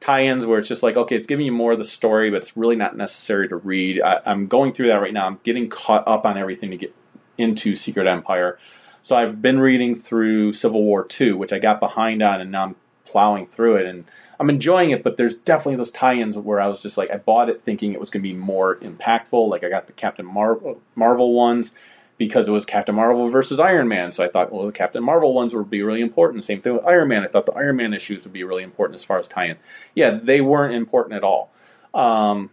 [0.00, 2.38] tie ins where it's just like, okay, it's giving you more of the story, but
[2.38, 4.02] it's really not necessary to read.
[4.02, 5.26] I, I'm going through that right now.
[5.26, 6.92] I'm getting caught up on everything to get
[7.38, 8.58] into Secret Empire.
[9.02, 12.64] So I've been reading through Civil War 2, which I got behind on, and now
[12.64, 13.86] I'm plowing through it.
[13.86, 14.04] And
[14.38, 17.48] I'm enjoying it, but there's definitely those tie-ins where I was just like, I bought
[17.48, 19.48] it thinking it was going to be more impactful.
[19.48, 21.74] Like I got the Captain Marvel, Marvel ones
[22.18, 24.12] because it was Captain Marvel versus Iron Man.
[24.12, 26.44] So I thought, well, the Captain Marvel ones would be really important.
[26.44, 27.22] Same thing with Iron Man.
[27.22, 29.56] I thought the Iron Man issues would be really important as far as tie-in.
[29.94, 31.50] Yeah, they weren't important at all.
[31.94, 32.50] Um,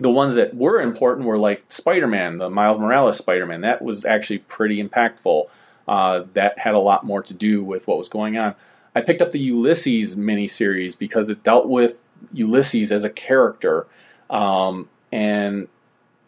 [0.00, 3.60] the ones that were important were like Spider-Man, the Miles Morales Spider-Man.
[3.60, 5.48] That was actually pretty impactful.
[5.86, 8.54] Uh, that had a lot more to do with what was going on.
[8.94, 12.00] I picked up the Ulysses miniseries because it dealt with
[12.32, 13.86] Ulysses as a character,
[14.28, 15.68] um, and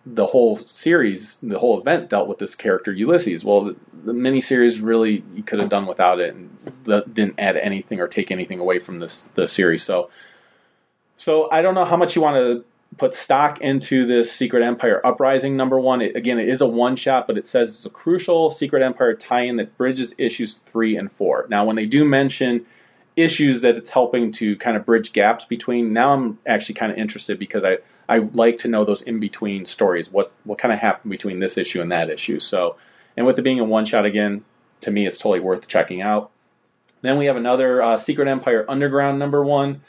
[0.05, 3.45] the whole series, the whole event dealt with this character Ulysses.
[3.45, 8.01] Well, the, the miniseries really you could have done without it, and didn't add anything
[8.01, 9.83] or take anything away from this the series.
[9.83, 10.11] So,
[11.17, 12.65] so I don't know how much you want to
[12.99, 16.03] put stock into this Secret Empire Uprising number one.
[16.03, 19.15] It, again, it is a one shot, but it says it's a crucial Secret Empire
[19.15, 21.47] tie in that bridges issues three and four.
[21.49, 22.67] Now, when they do mention
[23.17, 26.99] issues that it's helping to kind of bridge gaps between, now I'm actually kind of
[26.99, 27.79] interested because I,
[28.09, 30.11] I like to know those in between stories.
[30.11, 32.41] What, what kind of happened between this issue and that issue?
[32.41, 32.77] So,
[33.17, 34.45] and with it being a one shot again,
[34.81, 36.31] to me, it's totally worth checking out.
[37.03, 39.83] Then we have another uh, Secret Empire Underground number one.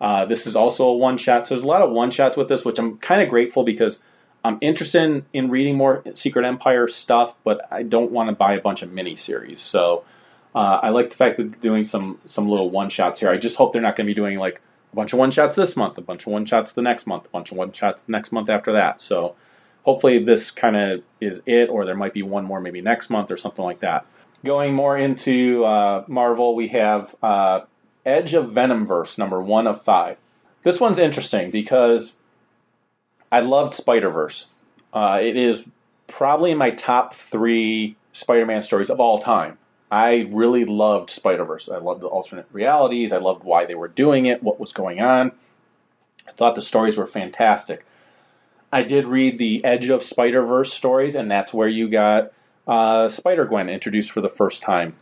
[0.00, 1.46] Uh, this is also a one shot.
[1.46, 4.02] So there's a lot of one shots with this, which I'm kind of grateful because
[4.44, 8.54] I'm interested in, in, reading more Secret Empire stuff, but I don't want to buy
[8.54, 9.58] a bunch of miniseries.
[9.58, 10.04] So
[10.54, 13.30] Uh, I like the fact that they're doing some some little one shots here.
[13.30, 15.54] I just hope they're not going to be doing like a bunch of one shots
[15.54, 18.04] this month, a bunch of one shots the next month, a bunch of one shots
[18.04, 19.02] the next month after that.
[19.02, 19.34] So
[19.82, 23.30] hopefully this kind of is it, or there might be one more maybe next month
[23.30, 24.06] or something like that.
[24.44, 27.60] Going more into uh, Marvel, we have uh,
[28.06, 30.16] Edge of Venomverse, number one of five.
[30.62, 32.16] This one's interesting because
[33.30, 34.46] I loved Spider Verse.
[34.92, 35.68] Uh, it is
[36.06, 39.58] probably my top three Spider-Man stories of all time.
[39.90, 41.68] I really loved Spider-Verse.
[41.68, 43.12] I loved the alternate realities.
[43.12, 45.32] I loved why they were doing it, what was going on.
[46.26, 47.84] I thought the stories were fantastic.
[48.72, 52.32] I did read the Edge of Spider-Verse stories, and that's where you got
[52.66, 54.96] uh, Spider-Gwen introduced for the first time.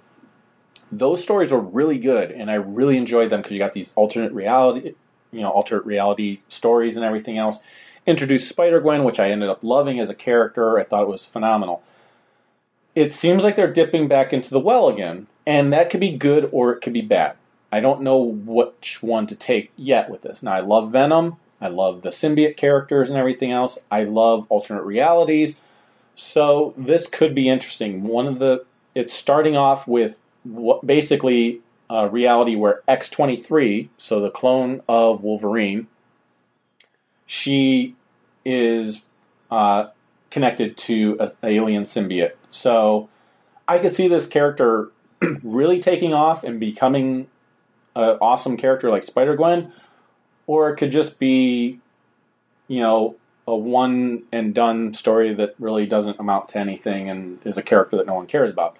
[0.98, 4.32] Those stories were really good, and I really enjoyed them because you got these alternate
[4.32, 4.94] reality,
[5.32, 7.58] you know, alternate reality stories and everything else
[8.06, 10.78] introduced Spider Gwen, which I ended up loving as a character.
[10.78, 11.82] I thought it was phenomenal.
[12.94, 16.48] It seems like they're dipping back into the well again, and that could be good
[16.52, 17.36] or it could be bad.
[17.72, 20.42] I don't know which one to take yet with this.
[20.42, 21.36] Now, I love Venom.
[21.60, 23.78] I love the symbiote characters and everything else.
[23.90, 25.58] I love alternate realities.
[26.14, 28.04] So this could be interesting.
[28.04, 28.64] One of the
[28.94, 35.86] it's starting off with what basically a reality where X23, so the clone of Wolverine,
[37.26, 37.94] she
[38.44, 39.02] is
[39.50, 39.88] uh,
[40.30, 42.32] connected to an alien symbiote.
[42.50, 43.08] So
[43.66, 44.90] I could see this character
[45.42, 47.28] really taking off and becoming
[47.96, 49.72] an awesome character like Spider Gwen,
[50.46, 51.78] or it could just be,
[52.68, 53.16] you know,
[53.46, 57.98] a one and done story that really doesn't amount to anything and is a character
[57.98, 58.76] that no one cares about.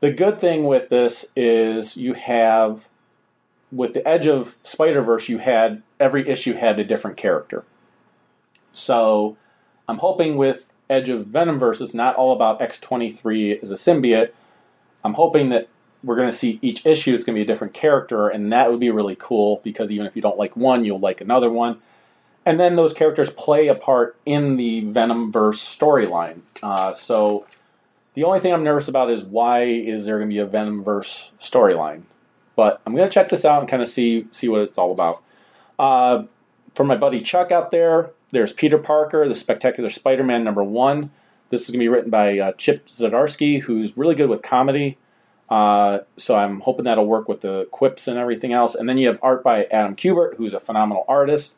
[0.00, 2.88] The good thing with this is you have
[3.72, 7.64] with the Edge of Spider Verse, you had every issue had a different character.
[8.72, 9.36] So
[9.88, 14.30] I'm hoping with Edge of Venomverse, it's not all about X23 as a symbiote.
[15.04, 15.68] I'm hoping that
[16.02, 18.70] we're going to see each issue is going to be a different character, and that
[18.70, 21.78] would be really cool because even if you don't like one, you'll like another one.
[22.46, 26.40] And then those characters play a part in the Venomverse storyline.
[26.62, 27.46] Uh, so
[28.18, 31.30] the only thing I'm nervous about is why is there going to be a Venomverse
[31.38, 32.02] storyline?
[32.56, 34.90] But I'm going to check this out and kind of see see what it's all
[34.90, 35.22] about.
[35.78, 36.24] Uh,
[36.74, 41.12] for my buddy Chuck out there, there's Peter Parker, the Spectacular Spider-Man number one.
[41.50, 44.98] This is going to be written by uh, Chip Zdarsky, who's really good with comedy.
[45.48, 48.74] Uh, so I'm hoping that'll work with the quips and everything else.
[48.74, 51.54] And then you have art by Adam Kubert, who's a phenomenal artist.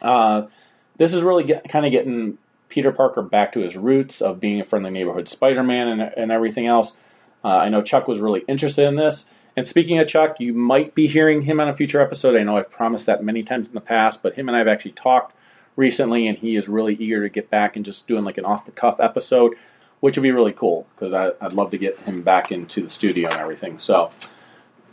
[0.00, 0.48] Uh,
[0.96, 2.38] this is really get, kind of getting
[2.72, 6.66] Peter Parker back to his roots of being a friendly neighborhood Spider-Man and, and everything
[6.66, 6.96] else.
[7.44, 9.30] Uh, I know Chuck was really interested in this.
[9.54, 12.34] And speaking of Chuck, you might be hearing him on a future episode.
[12.34, 14.68] I know I've promised that many times in the past, but him and I have
[14.68, 15.36] actually talked
[15.76, 18.64] recently, and he is really eager to get back and just doing like an off
[18.64, 19.56] the cuff episode,
[20.00, 23.28] which would be really cool because I'd love to get him back into the studio
[23.30, 23.78] and everything.
[23.78, 24.10] So.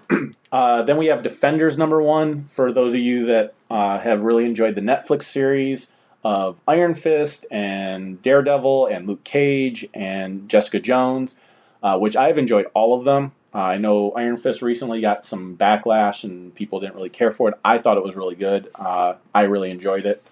[0.52, 4.46] Uh, then we have Defenders number one for those of you that uh, have really
[4.46, 5.94] enjoyed the Netflix series
[6.24, 11.38] of Iron Fist and Daredevil and Luke Cage and Jessica Jones,
[11.82, 13.32] uh, which I've enjoyed all of them.
[13.54, 17.50] Uh, I know Iron Fist recently got some backlash and people didn't really care for
[17.50, 17.56] it.
[17.64, 18.70] I thought it was really good.
[18.76, 20.24] Uh, I really enjoyed it.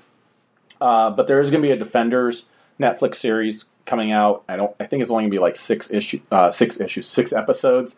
[0.80, 2.48] Uh, but there is going to be a Defenders
[2.80, 4.44] Netflix series coming out.
[4.48, 4.76] I don't.
[4.80, 7.98] I think it's only going to be like six issue, uh, six issues, six episodes.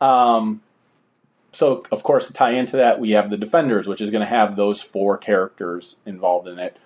[0.00, 0.62] Um,
[1.52, 4.26] so of course to tie into that, we have the Defenders, which is going to
[4.26, 6.78] have those four characters involved in it.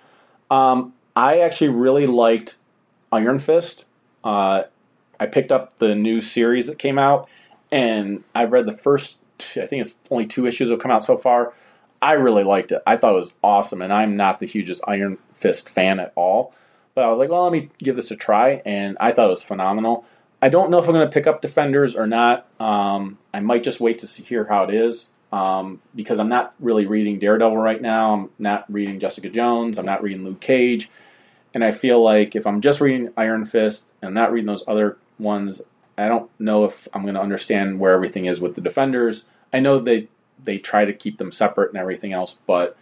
[0.50, 2.56] Um, I actually really liked
[3.12, 3.84] Iron Fist.
[4.24, 4.64] Uh,
[5.18, 7.28] I picked up the new series that came out
[7.70, 9.18] and I've read the first.
[9.56, 11.54] I think it's only two issues have come out so far.
[12.02, 12.82] I really liked it.
[12.86, 16.54] I thought it was awesome, and I'm not the hugest Iron Fist fan at all.
[16.94, 19.30] But I was like, well, let me give this a try, and I thought it
[19.30, 20.04] was phenomenal.
[20.42, 22.46] I don't know if I'm going to pick up Defenders or not.
[22.58, 26.54] Um, I might just wait to see, hear how it is um, because I'm not
[26.58, 28.14] really reading Daredevil right now.
[28.14, 29.78] I'm not reading Jessica Jones.
[29.78, 30.90] I'm not reading Luke Cage.
[31.54, 34.98] And I feel like if I'm just reading Iron Fist and not reading those other
[35.18, 35.60] ones,
[35.98, 39.24] I don't know if I'm going to understand where everything is with the defenders.
[39.52, 40.08] I know they
[40.42, 42.76] they try to keep them separate and everything else, but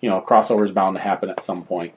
[0.00, 1.94] you know, crossover is bound to happen at some point.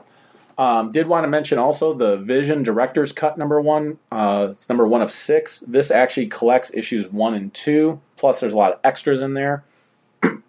[0.58, 4.00] Um, did want to mention also the Vision Director's Cut number one.
[4.12, 5.60] Uh, it's number one of six.
[5.60, 8.02] This actually collects issues one and two.
[8.16, 9.64] Plus, there's a lot of extras in there.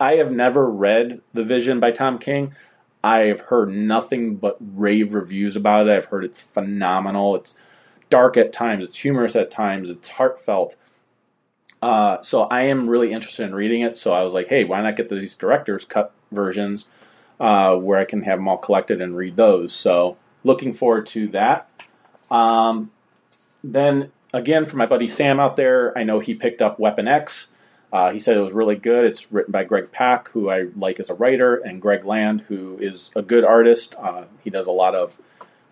[0.00, 2.54] I have never read The Vision by Tom King.
[3.02, 5.96] I have heard nothing but rave reviews about it.
[5.96, 7.36] I've heard it's phenomenal.
[7.36, 7.54] It's
[8.10, 10.76] dark at times, it's humorous at times, it's heartfelt.
[11.80, 13.96] Uh, so I am really interested in reading it.
[13.96, 16.88] So I was like, hey, why not get these director's cut versions
[17.38, 19.72] uh, where I can have them all collected and read those?
[19.72, 21.68] So looking forward to that.
[22.30, 22.90] Um,
[23.62, 27.48] then again, for my buddy Sam out there, I know he picked up Weapon X.
[27.92, 29.06] Uh, he said it was really good.
[29.06, 32.78] It's written by Greg Pak, who I like as a writer, and Greg Land, who
[32.78, 33.94] is a good artist.
[33.98, 35.16] Uh, he does a lot of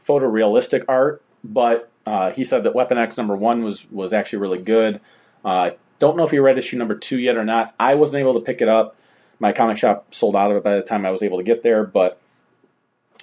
[0.06, 4.62] photorealistic art, but uh, he said that Weapon X number one was was actually really
[4.62, 5.00] good.
[5.44, 7.74] Uh, don't know if he read issue number two yet or not.
[7.78, 8.96] I wasn't able to pick it up.
[9.38, 11.62] My comic shop sold out of it by the time I was able to get
[11.62, 12.18] there, but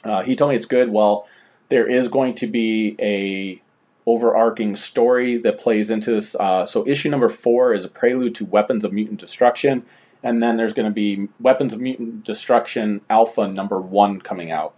[0.03, 0.89] uh, he told me it's good.
[0.89, 1.27] Well,
[1.69, 3.61] there is going to be a
[4.05, 6.35] overarching story that plays into this.
[6.35, 9.85] Uh, so issue number four is a prelude to Weapons of Mutant Destruction,
[10.21, 14.75] and then there's going to be Weapons of Mutant Destruction Alpha number one coming out.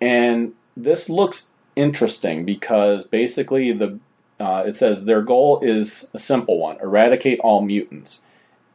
[0.00, 3.98] And this looks interesting because basically the
[4.40, 8.20] uh, it says their goal is a simple one: eradicate all mutants,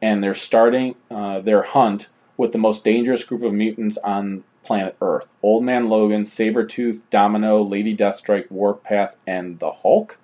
[0.00, 4.96] and they're starting uh, their hunt with the most dangerous group of mutants on planet
[5.00, 5.28] Earth.
[5.42, 10.18] Old Man Logan, Sabretooth, Domino, Lady Deathstrike, Warpath, and the Hulk.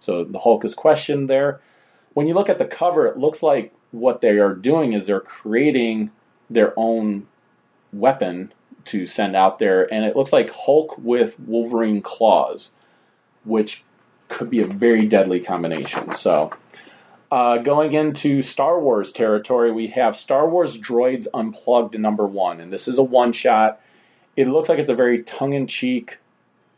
[0.00, 1.60] So the Hulk is questioned there.
[2.14, 5.20] When you look at the cover, it looks like what they are doing is they're
[5.20, 6.10] creating
[6.50, 7.26] their own
[7.92, 8.52] weapon
[8.84, 12.70] to send out there, and it looks like Hulk with Wolverine claws,
[13.44, 13.82] which
[14.28, 16.14] could be a very deadly combination.
[16.14, 16.52] So,
[17.30, 22.72] uh, going into Star Wars territory, we have Star Wars Droids Unplugged number one, and
[22.72, 23.80] this is a one shot.
[24.38, 26.18] It looks like it's a very tongue in cheek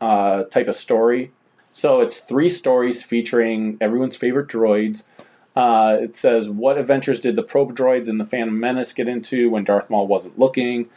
[0.01, 1.29] uh, type of story.
[1.73, 5.03] So, it's three stories featuring everyone's favorite droids.
[5.55, 9.51] Uh, it says, What adventures did the probe droids and the Phantom Menace get into
[9.51, 10.89] when Darth Maul wasn't looking?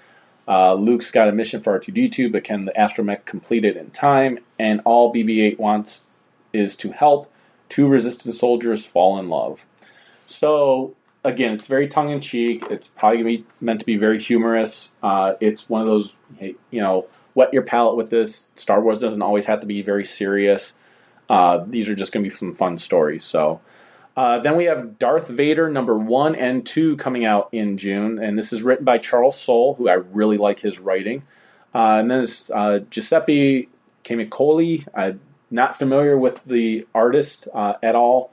[0.49, 4.39] Uh, Luke's got a mission for R2D2, but can the astromech complete it in time?
[4.59, 6.07] And all BB-8 wants
[6.55, 7.31] is to help
[7.69, 9.63] two resistance soldiers fall in love.
[10.29, 10.95] So
[11.25, 12.65] again, it's very tongue in cheek.
[12.71, 14.91] It's probably gonna be meant to be very humorous.
[15.03, 18.51] Uh, it's one of those, you know, wet your palate with this.
[18.57, 20.75] Star Wars doesn't always have to be very serious.
[21.29, 23.25] Uh, these are just gonna be some fun stories.
[23.25, 23.61] So.
[24.17, 28.39] Uh, then we have Darth Vader number one and two coming out in June, and
[28.39, 31.25] this is written by Charles Soule, who I really like his writing.
[31.75, 33.69] Uh, and then there's uh, Giuseppe
[34.05, 34.87] Camuncoli.
[34.95, 35.19] I'm
[35.51, 38.31] not familiar with the artist uh, at all.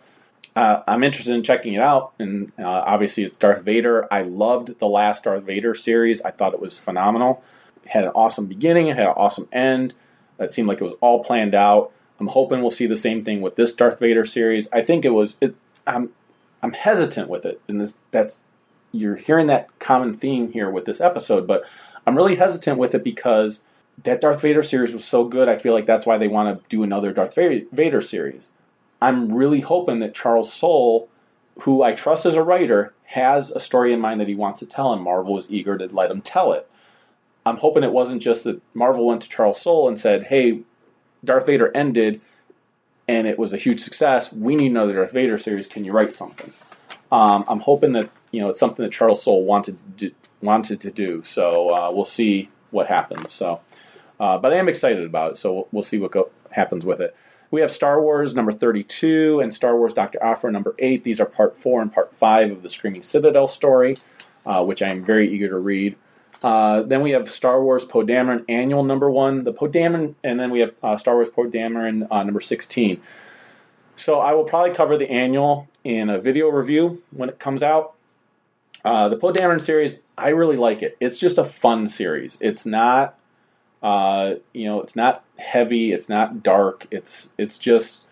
[0.55, 4.11] Uh, I'm interested in checking it out, and uh, obviously it's Darth Vader.
[4.11, 6.21] I loved the last Darth Vader series.
[6.21, 7.43] I thought it was phenomenal.
[7.85, 8.87] It had an awesome beginning.
[8.87, 9.93] It had an awesome end.
[10.39, 11.91] It seemed like it was all planned out.
[12.19, 14.71] I'm hoping we'll see the same thing with this Darth Vader series.
[14.71, 15.37] I think it was.
[15.39, 15.55] It,
[15.87, 16.11] I'm
[16.61, 18.43] I'm hesitant with it, and this that's
[18.91, 21.63] you're hearing that common theme here with this episode, but
[22.05, 23.63] I'm really hesitant with it because
[24.03, 25.47] that Darth Vader series was so good.
[25.47, 28.49] I feel like that's why they want to do another Darth Vader series.
[29.01, 31.09] I'm really hoping that Charles Soule,
[31.61, 34.65] who I trust as a writer, has a story in mind that he wants to
[34.65, 36.69] tell, and Marvel is eager to let him tell it.
[37.45, 40.61] I'm hoping it wasn't just that Marvel went to Charles Soule and said, "Hey,
[41.23, 42.21] Darth Vader ended
[43.07, 44.31] and it was a huge success.
[44.31, 45.67] We need another Darth Vader series.
[45.67, 46.51] Can you write something?
[47.11, 50.81] Um, I'm hoping that you know it's something that Charles Soule wanted to do, wanted
[50.81, 51.23] to do.
[51.23, 53.31] So uh, we'll see what happens.
[53.33, 53.59] So,
[54.19, 55.37] uh, but I am excited about it.
[55.37, 57.15] So we'll see what go- happens with it.
[57.51, 60.23] We have Star Wars number 32 and Star Wars Dr.
[60.23, 61.03] Aphra number 8.
[61.03, 63.97] These are part 4 and part 5 of the Screaming Citadel story,
[64.45, 65.97] uh, which I am very eager to read.
[66.41, 70.39] Uh, then we have Star Wars Poe Dameron Annual number one, the Poe Dameron, and
[70.39, 73.01] then we have uh, Star Wars Poe Dameron uh, number 16.
[73.97, 77.95] So I will probably cover the annual in a video review when it comes out.
[78.83, 80.97] Uh, the Poe Dameron series, I really like it.
[80.99, 82.37] It's just a fun series.
[82.41, 83.15] It's not,
[83.81, 85.91] uh, you know, it's not heavy.
[85.91, 86.87] It's not dark.
[86.91, 88.05] It's it's just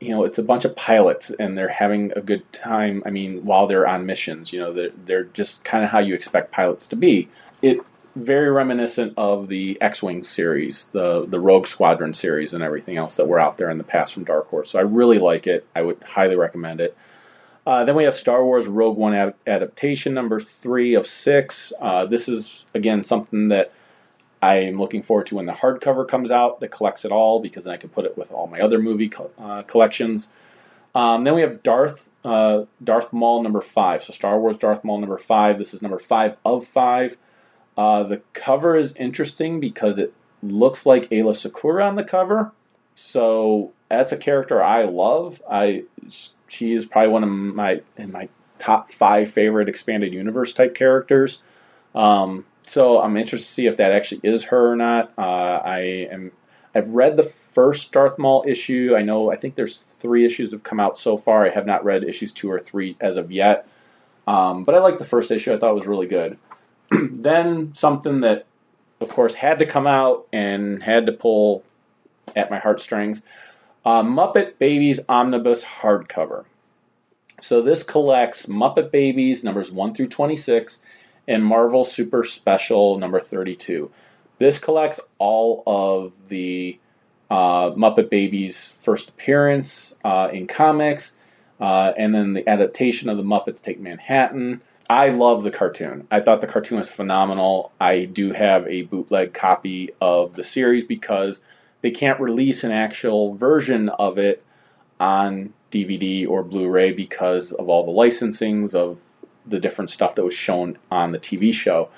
[0.00, 3.02] you know, it's a bunch of pilots and they're having a good time.
[3.04, 6.14] I mean, while they're on missions, you know, they're, they're just kind of how you
[6.14, 7.28] expect pilots to be.
[7.60, 7.80] It
[8.16, 13.28] very reminiscent of the X-wing series, the the Rogue Squadron series, and everything else that
[13.28, 14.70] were out there in the past from Dark Horse.
[14.70, 15.66] So I really like it.
[15.76, 16.96] I would highly recommend it.
[17.66, 21.72] Uh, then we have Star Wars Rogue One ad- adaptation number three of six.
[21.78, 23.72] Uh, this is again something that
[24.42, 27.74] I'm looking forward to when the hardcover comes out that collects it all because then
[27.74, 30.28] I can put it with all my other movie uh, collections.
[30.94, 34.02] Um, then we have Darth uh, Darth Maul number five.
[34.02, 35.58] So Star Wars Darth Maul number five.
[35.58, 37.16] This is number five of five.
[37.76, 40.12] Uh, the cover is interesting because it
[40.42, 42.52] looks like Aayla Secura on the cover.
[42.94, 45.40] So that's a character I love.
[45.50, 45.84] I
[46.48, 48.28] she is probably one of my in my
[48.58, 51.42] top five favorite expanded universe type characters.
[51.94, 55.12] Um, so I'm interested to see if that actually is her or not.
[55.18, 56.30] Uh, I am.
[56.72, 58.94] I've read the first Darth Maul issue.
[58.96, 59.28] I know.
[59.28, 61.44] I think there's three issues that have come out so far.
[61.44, 63.66] I have not read issues two or three as of yet.
[64.24, 65.52] Um, but I like the first issue.
[65.52, 66.38] I thought it was really good.
[66.92, 68.46] then something that,
[69.00, 71.64] of course, had to come out and had to pull
[72.36, 73.22] at my heartstrings.
[73.84, 76.44] Uh, Muppet Babies Omnibus Hardcover.
[77.40, 80.80] So this collects Muppet Babies numbers 1 through 26
[81.26, 83.90] and Marvel Super Special number 32.
[84.38, 86.78] This collects all of the
[87.30, 91.14] uh, Muppet Babies' first appearance uh, in comics,
[91.60, 94.60] uh, and then the adaptation of the Muppets Take Manhattan.
[94.88, 96.08] I love the cartoon.
[96.10, 97.70] I thought the cartoon was phenomenal.
[97.80, 101.40] I do have a bootleg copy of the series because
[101.80, 104.42] they can't release an actual version of it
[104.98, 108.98] on DVD or Blu-ray because of all the licensings of
[109.46, 111.90] the different stuff that was shown on the TV show.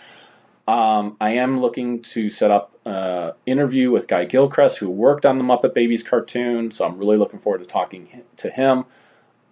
[0.66, 5.38] Um, I am looking to set up an interview with Guy Gilchrist, who worked on
[5.38, 8.84] the Muppet Babies cartoon, so I'm really looking forward to talking to him.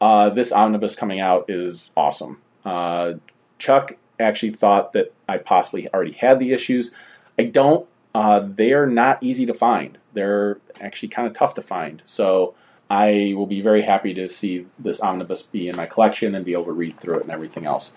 [0.00, 2.40] Uh, this omnibus coming out is awesome.
[2.64, 3.14] Uh,
[3.58, 6.92] Chuck actually thought that I possibly already had the issues.
[7.38, 7.86] I don't.
[8.14, 9.98] Uh, they are not easy to find.
[10.14, 12.02] They're actually kind of tough to find.
[12.04, 12.54] So
[12.90, 16.54] I will be very happy to see this omnibus be in my collection and be
[16.54, 17.94] able to read through it and everything else.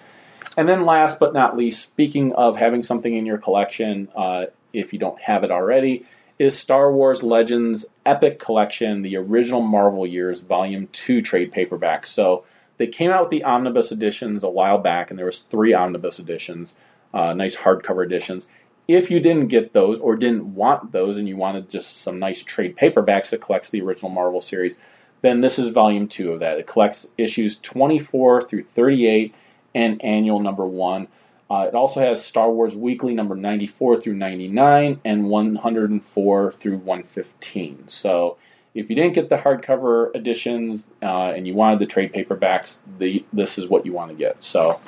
[0.55, 4.93] And then last but not least, speaking of having something in your collection, uh, if
[4.93, 6.05] you don't have it already,
[6.37, 12.05] is Star Wars Legends Epic Collection, the original Marvel Years Volume 2 trade paperback.
[12.05, 12.45] So
[12.77, 16.19] they came out with the omnibus editions a while back, and there was three omnibus
[16.19, 16.75] editions,
[17.13, 18.47] uh, nice hardcover editions.
[18.87, 22.43] If you didn't get those or didn't want those and you wanted just some nice
[22.43, 24.75] trade paperbacks that collects the original Marvel series,
[25.21, 26.59] then this is volume two of that.
[26.59, 29.33] It collects issues 24 through 38
[29.73, 31.07] and annual number one.
[31.49, 37.87] Uh, it also has Star Wars Weekly number 94 through 99 and 104 through 115.
[37.87, 38.37] So
[38.73, 43.23] if you didn't get the hardcover editions uh, and you wanted the trade paperbacks, the,
[43.31, 44.43] this is what you want to get.
[44.43, 44.81] So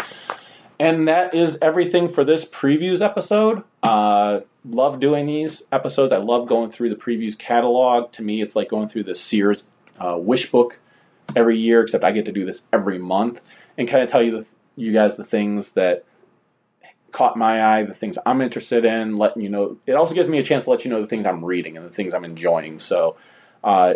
[0.80, 3.64] and that is everything for this previews episode.
[3.82, 6.12] Uh, love doing these episodes.
[6.12, 8.12] I love going through the previews catalog.
[8.14, 9.66] To me, it's like going through the Sears
[10.00, 10.80] uh, wish book
[11.36, 14.42] every year, except I get to do this every month and kind of tell you
[14.42, 14.46] the,
[14.76, 16.06] you guys the things that
[17.12, 19.78] caught my eye, the things I'm interested in, letting you know.
[19.88, 21.86] It also gives me a chance to let you know the things I'm reading and
[21.86, 22.80] the things I'm enjoying.
[22.80, 23.16] So
[23.64, 23.96] uh,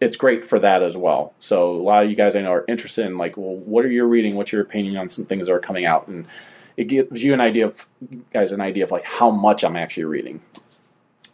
[0.00, 1.34] it's great for that as well.
[1.38, 3.90] So a lot of you guys I know are interested in like, well, what are
[3.90, 4.34] you reading?
[4.34, 6.08] What's your opinion on some things that are coming out?
[6.08, 6.26] And
[6.76, 7.86] it gives you an idea of
[8.32, 10.40] guys an idea of like how much I'm actually reading.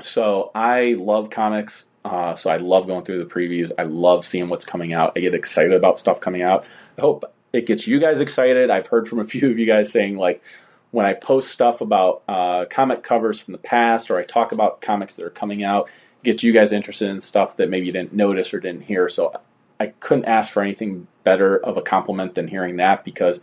[0.02, 1.86] So I love comics.
[2.04, 3.72] Uh, so I love going through the previews.
[3.76, 5.12] I love seeing what's coming out.
[5.16, 6.66] I get excited about stuff coming out.
[6.98, 8.70] I hope it gets you guys excited.
[8.70, 10.42] I've heard from a few of you guys saying like
[10.90, 14.80] when I post stuff about uh, comic covers from the past or I talk about
[14.80, 15.88] comics that are coming out,
[16.26, 19.08] get you guys interested in stuff that maybe you didn't notice or didn't hear.
[19.08, 19.40] So
[19.80, 23.40] I couldn't ask for anything better of a compliment than hearing that because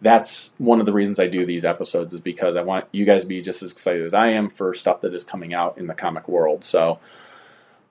[0.00, 3.22] that's one of the reasons I do these episodes is because I want you guys
[3.22, 5.88] to be just as excited as I am for stuff that is coming out in
[5.88, 6.62] the comic world.
[6.62, 7.00] So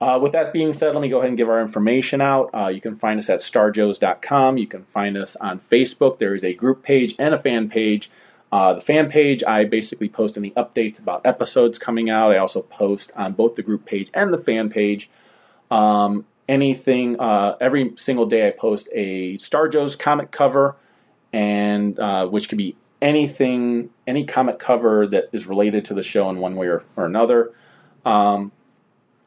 [0.00, 2.50] uh, with that being said, let me go ahead and give our information out.
[2.54, 4.56] Uh, you can find us at starjoes.com.
[4.56, 6.18] You can find us on Facebook.
[6.18, 8.10] There is a group page and a fan page.
[8.50, 12.32] Uh, the fan page, I basically post any updates about episodes coming out.
[12.32, 15.10] I also post on both the group page and the fan page.
[15.70, 20.76] Um, anything, uh, every single day I post a Star Joe's comic cover,
[21.32, 26.30] and uh, which could be anything, any comic cover that is related to the show
[26.30, 27.52] in one way or, or another,
[28.06, 28.50] um,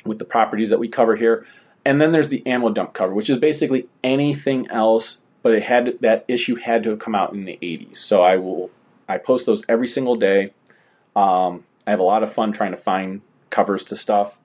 [0.04, 1.46] with the properties that we cover here.
[1.86, 6.00] And then there's the ammo dump cover, which is basically anything else, but it had
[6.02, 7.98] that issue had to have come out in the 80s.
[7.98, 8.72] So I will
[9.12, 10.54] I post those every single day.
[11.16, 14.38] Um, I have a lot of fun trying to find covers to stuff.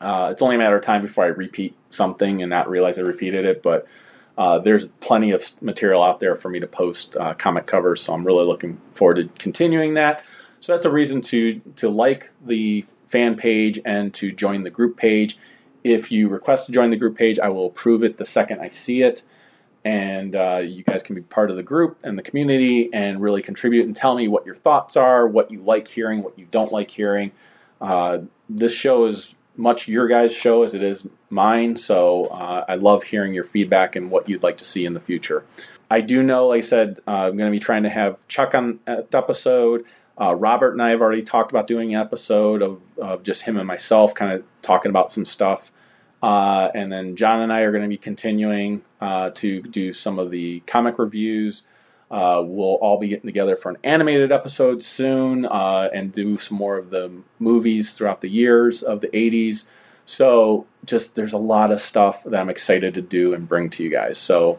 [0.00, 3.02] Uh, it's only a matter of time before I repeat something and not realize I
[3.02, 3.86] repeated it, but
[4.38, 8.14] uh, there's plenty of material out there for me to post uh, comic covers, so
[8.14, 10.24] I'm really looking forward to continuing that.
[10.60, 14.96] So that's a reason to to like the fan page and to join the group
[14.96, 15.36] page.
[15.82, 18.68] If you request to join the group page, I will approve it the second I
[18.68, 19.22] see it
[19.84, 23.42] and uh, you guys can be part of the group and the community and really
[23.42, 26.72] contribute and tell me what your thoughts are, what you like hearing, what you don't
[26.72, 27.32] like hearing.
[27.80, 28.18] Uh,
[28.48, 33.02] this show is much your guys' show as it is mine, so uh, I love
[33.02, 35.44] hearing your feedback and what you'd like to see in the future.
[35.90, 38.54] I do know, like I said, uh, I'm going to be trying to have Chuck
[38.54, 39.84] on that episode.
[40.20, 43.56] Uh, Robert and I have already talked about doing an episode of, of just him
[43.56, 45.70] and myself, kind of talking about some stuff.
[46.22, 50.18] Uh, and then John and I are going to be continuing uh, to do some
[50.18, 51.62] of the comic reviews.
[52.10, 56.56] Uh, we'll all be getting together for an animated episode soon uh, and do some
[56.56, 59.68] more of the movies throughout the years of the 80s.
[60.06, 63.84] So, just there's a lot of stuff that I'm excited to do and bring to
[63.84, 64.16] you guys.
[64.16, 64.58] So,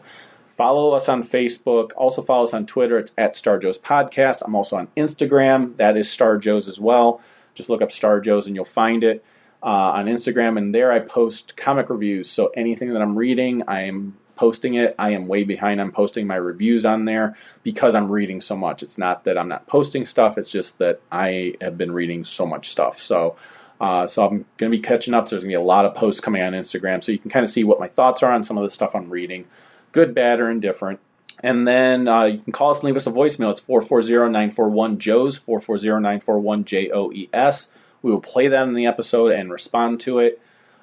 [0.56, 1.90] follow us on Facebook.
[1.96, 2.98] Also, follow us on Twitter.
[2.98, 4.42] It's at Star Joe's Podcast.
[4.46, 5.76] I'm also on Instagram.
[5.78, 7.20] That is Star Joe's as well.
[7.54, 9.24] Just look up Star Joe's and you'll find it.
[9.62, 12.30] Uh, on Instagram, and there I post comic reviews.
[12.30, 14.94] So anything that I'm reading, I am posting it.
[14.98, 18.82] I am way behind on posting my reviews on there because I'm reading so much.
[18.82, 22.46] It's not that I'm not posting stuff, it's just that I have been reading so
[22.46, 23.00] much stuff.
[23.00, 23.36] So,
[23.82, 25.26] uh, so I'm going to be catching up.
[25.26, 27.30] So there's going to be a lot of posts coming on Instagram, so you can
[27.30, 29.44] kind of see what my thoughts are on some of the stuff I'm reading,
[29.92, 31.00] good, bad, or indifferent.
[31.42, 33.50] And then uh, you can call us and leave us a voicemail.
[33.50, 37.72] It's 440-941-JOES, 440-941-J-O-E-S.
[38.02, 40.40] We will play that in the episode and respond to it.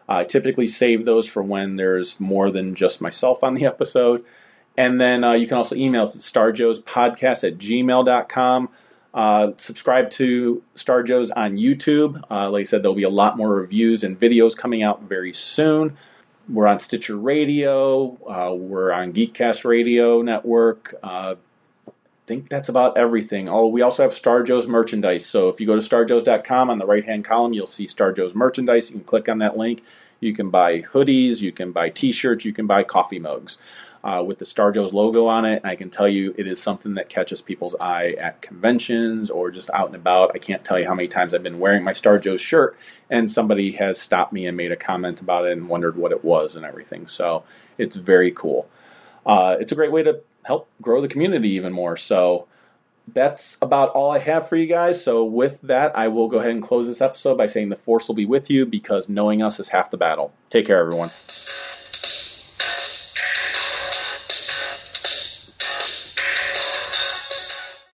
[0.10, 4.24] I typically save those for when there's more than just myself on the episode.
[4.78, 8.70] And then uh, you can also email us at starjoespodcast at gmail.com.
[9.14, 12.22] Uh, subscribe to Star Joe's on YouTube.
[12.30, 15.34] Uh, like I said, there'll be a lot more reviews and videos coming out very
[15.34, 15.98] soon.
[16.48, 18.18] We're on Stitcher Radio.
[18.26, 20.94] Uh, we're on Geekcast Radio Network.
[22.28, 23.48] Think that's about everything.
[23.48, 25.26] Oh, we also have Star Joe's merchandise.
[25.26, 28.36] So if you go to starjoes.com on the right hand column, you'll see Star Joe's
[28.36, 28.90] merchandise.
[28.90, 29.82] You can click on that link.
[30.20, 33.60] You can buy hoodies, you can buy t shirts, you can buy coffee mugs
[34.04, 35.62] uh, with the Star Joe's logo on it.
[35.64, 39.70] I can tell you it is something that catches people's eye at conventions or just
[39.70, 40.32] out and about.
[40.36, 42.78] I can't tell you how many times I've been wearing my Star Joe's shirt
[43.10, 46.26] and somebody has stopped me and made a comment about it and wondered what it
[46.26, 47.08] was and everything.
[47.08, 47.44] So
[47.78, 48.68] it's very cool.
[49.26, 51.98] Uh, it's a great way to help grow the community even more.
[51.98, 52.48] So
[53.14, 55.04] that's about all I have for you guys.
[55.04, 58.08] So with that, I will go ahead and close this episode by saying the force
[58.08, 60.34] will be with you because knowing us is half the battle.
[60.50, 61.10] Take care, everyone.